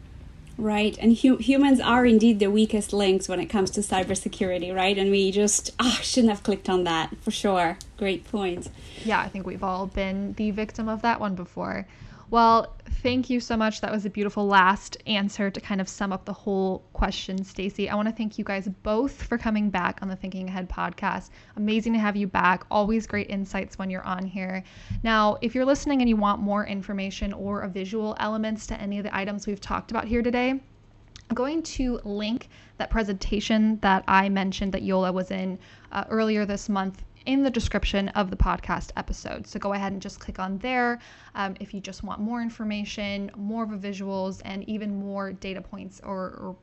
Right, 0.58 0.98
and 0.98 1.16
hu- 1.16 1.36
humans 1.36 1.80
are 1.80 2.04
indeed 2.04 2.40
the 2.40 2.50
weakest 2.50 2.92
links 2.92 3.28
when 3.28 3.38
it 3.38 3.46
comes 3.46 3.70
to 3.70 3.80
cybersecurity, 3.80 4.74
right? 4.74 4.98
And 4.98 5.10
we 5.10 5.30
just 5.30 5.70
ah 5.78 6.00
shouldn't 6.02 6.32
have 6.32 6.42
clicked 6.42 6.68
on 6.68 6.84
that 6.84 7.16
for 7.22 7.30
sure. 7.30 7.78
Great 7.96 8.24
point. 8.24 8.68
Yeah, 9.04 9.20
I 9.20 9.28
think 9.28 9.46
we've 9.46 9.62
all 9.62 9.86
been 9.86 10.32
the 10.32 10.50
victim 10.50 10.88
of 10.88 11.02
that 11.02 11.20
one 11.20 11.36
before. 11.36 11.86
Well, 12.30 12.76
thank 13.02 13.30
you 13.30 13.40
so 13.40 13.56
much. 13.56 13.80
That 13.80 13.90
was 13.90 14.04
a 14.04 14.10
beautiful 14.10 14.46
last 14.46 14.98
answer 15.06 15.50
to 15.50 15.60
kind 15.62 15.80
of 15.80 15.88
sum 15.88 16.12
up 16.12 16.26
the 16.26 16.32
whole 16.34 16.84
question, 16.92 17.42
Stacy. 17.42 17.88
I 17.88 17.94
want 17.94 18.06
to 18.06 18.14
thank 18.14 18.36
you 18.36 18.44
guys 18.44 18.68
both 18.82 19.22
for 19.22 19.38
coming 19.38 19.70
back 19.70 20.00
on 20.02 20.08
the 20.08 20.16
Thinking 20.16 20.46
Ahead 20.46 20.68
podcast. 20.68 21.30
Amazing 21.56 21.94
to 21.94 21.98
have 21.98 22.16
you 22.16 22.26
back. 22.26 22.66
Always 22.70 23.06
great 23.06 23.30
insights 23.30 23.78
when 23.78 23.88
you're 23.88 24.04
on 24.04 24.26
here. 24.26 24.62
Now, 25.02 25.38
if 25.40 25.54
you're 25.54 25.64
listening 25.64 26.02
and 26.02 26.08
you 26.08 26.16
want 26.16 26.42
more 26.42 26.66
information 26.66 27.32
or 27.32 27.62
a 27.62 27.68
visual 27.68 28.14
elements 28.20 28.66
to 28.66 28.78
any 28.78 28.98
of 28.98 29.04
the 29.04 29.16
items 29.16 29.46
we've 29.46 29.60
talked 29.60 29.90
about 29.90 30.06
here 30.06 30.20
today, 30.20 30.50
I'm 30.50 31.34
going 31.34 31.62
to 31.62 31.98
link 32.04 32.50
that 32.76 32.90
presentation 32.90 33.78
that 33.80 34.04
I 34.06 34.28
mentioned 34.28 34.72
that 34.72 34.82
Yola 34.82 35.12
was 35.12 35.30
in 35.30 35.58
uh, 35.92 36.04
earlier 36.10 36.44
this 36.44 36.68
month 36.68 37.04
in 37.28 37.42
the 37.42 37.50
description 37.50 38.08
of 38.10 38.30
the 38.30 38.36
podcast 38.36 38.90
episode. 38.96 39.46
So 39.46 39.58
go 39.58 39.74
ahead 39.74 39.92
and 39.92 40.00
just 40.00 40.18
click 40.18 40.38
on 40.38 40.56
there 40.58 40.98
um, 41.34 41.54
if 41.60 41.74
you 41.74 41.80
just 41.80 42.02
want 42.02 42.20
more 42.22 42.40
information, 42.40 43.30
more 43.36 43.62
of 43.62 43.70
a 43.70 43.76
visuals, 43.76 44.40
and 44.46 44.66
even 44.66 44.98
more 44.98 45.34
data 45.34 45.60
points 45.60 46.00
or, 46.02 46.30
or 46.40 46.56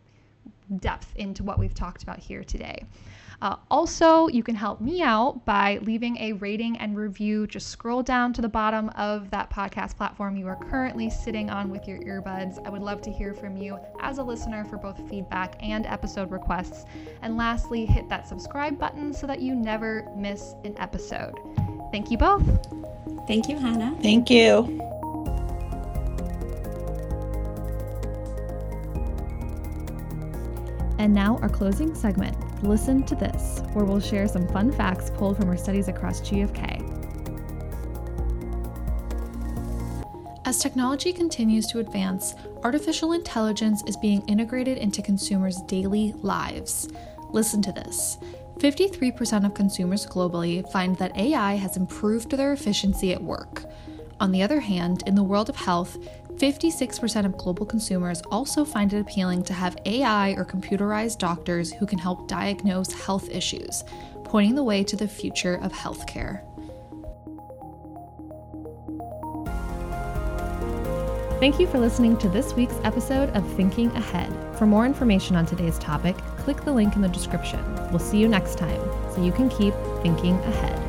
depth 0.77 1.15
into 1.17 1.43
what 1.43 1.59
we've 1.59 1.75
talked 1.75 2.01
about 2.01 2.17
here 2.17 2.43
today. 2.43 2.83
Uh, 3.41 3.57
also, 3.69 4.27
you 4.27 4.43
can 4.43 4.55
help 4.55 4.81
me 4.81 5.01
out 5.01 5.43
by 5.45 5.77
leaving 5.81 6.17
a 6.17 6.33
rating 6.33 6.77
and 6.77 6.95
review. 6.95 7.47
Just 7.47 7.67
scroll 7.67 8.01
down 8.01 8.33
to 8.33 8.41
the 8.41 8.49
bottom 8.49 8.89
of 8.95 9.29
that 9.31 9.49
podcast 9.49 9.97
platform 9.97 10.37
you 10.37 10.47
are 10.47 10.55
currently 10.55 11.09
sitting 11.09 11.49
on 11.49 11.69
with 11.69 11.87
your 11.87 11.99
earbuds. 11.99 12.65
I 12.65 12.69
would 12.69 12.81
love 12.81 13.01
to 13.03 13.11
hear 13.11 13.33
from 13.33 13.57
you 13.57 13.77
as 13.99 14.17
a 14.17 14.23
listener 14.23 14.63
for 14.65 14.77
both 14.77 14.97
feedback 15.09 15.57
and 15.61 15.85
episode 15.85 16.31
requests. 16.31 16.85
And 17.21 17.37
lastly, 17.37 17.85
hit 17.85 18.07
that 18.09 18.27
subscribe 18.27 18.79
button 18.79 19.13
so 19.13 19.27
that 19.27 19.41
you 19.41 19.55
never 19.55 20.07
miss 20.15 20.55
an 20.63 20.75
episode. 20.77 21.35
Thank 21.91 22.11
you 22.11 22.17
both. 22.17 22.45
Thank 23.27 23.49
you, 23.49 23.57
Hannah. 23.57 23.95
Thank 24.01 24.29
you. 24.29 24.81
And 30.97 31.13
now, 31.13 31.37
our 31.41 31.49
closing 31.49 31.93
segment 31.93 32.35
Listen 32.65 33.03
to 33.03 33.15
This, 33.15 33.61
where 33.73 33.85
we'll 33.85 33.99
share 33.99 34.27
some 34.27 34.47
fun 34.47 34.71
facts 34.71 35.11
pulled 35.11 35.37
from 35.37 35.49
our 35.49 35.55
studies 35.55 35.87
across 35.87 36.19
GFK. 36.21 36.81
As 40.45 40.57
technology 40.57 41.13
continues 41.13 41.67
to 41.67 41.79
advance, 41.79 42.33
artificial 42.63 43.13
intelligence 43.13 43.83
is 43.85 43.95
being 43.97 44.23
integrated 44.27 44.79
into 44.79 45.03
consumers' 45.03 45.61
daily 45.67 46.13
lives. 46.23 46.89
Listen 47.29 47.61
to 47.61 47.71
this 47.71 48.17
53% 48.57 49.45
of 49.45 49.53
consumers 49.53 50.07
globally 50.07 50.67
find 50.71 50.95
that 50.97 51.15
AI 51.15 51.53
has 51.55 51.77
improved 51.77 52.31
their 52.31 52.51
efficiency 52.51 53.13
at 53.13 53.21
work. 53.21 53.65
On 54.19 54.31
the 54.31 54.41
other 54.41 54.61
hand, 54.61 55.03
in 55.05 55.13
the 55.13 55.23
world 55.23 55.49
of 55.49 55.55
health, 55.55 55.97
56% 56.37 57.25
of 57.25 57.37
global 57.37 57.65
consumers 57.65 58.21
also 58.29 58.65
find 58.65 58.91
it 58.91 58.99
appealing 58.99 59.43
to 59.43 59.53
have 59.53 59.77
AI 59.85 60.31
or 60.31 60.43
computerized 60.43 61.17
doctors 61.17 61.71
who 61.71 61.85
can 61.85 61.97
help 61.97 62.27
diagnose 62.27 62.91
health 62.91 63.29
issues, 63.29 63.83
pointing 64.25 64.55
the 64.55 64.63
way 64.63 64.83
to 64.83 64.97
the 64.97 65.07
future 65.07 65.55
of 65.55 65.71
healthcare. 65.71 66.41
Thank 71.39 71.59
you 71.59 71.67
for 71.67 71.79
listening 71.79 72.17
to 72.17 72.29
this 72.29 72.53
week's 72.53 72.79
episode 72.83 73.29
of 73.29 73.47
Thinking 73.55 73.91
Ahead. 73.91 74.33
For 74.57 74.65
more 74.65 74.85
information 74.85 75.35
on 75.35 75.45
today's 75.45 75.77
topic, 75.79 76.17
click 76.37 76.63
the 76.63 76.73
link 76.73 76.95
in 76.95 77.01
the 77.01 77.09
description. 77.09 77.61
We'll 77.91 77.99
see 77.99 78.17
you 78.17 78.27
next 78.27 78.57
time 78.57 78.81
so 79.13 79.23
you 79.23 79.31
can 79.31 79.49
keep 79.49 79.73
thinking 80.01 80.35
ahead. 80.39 80.84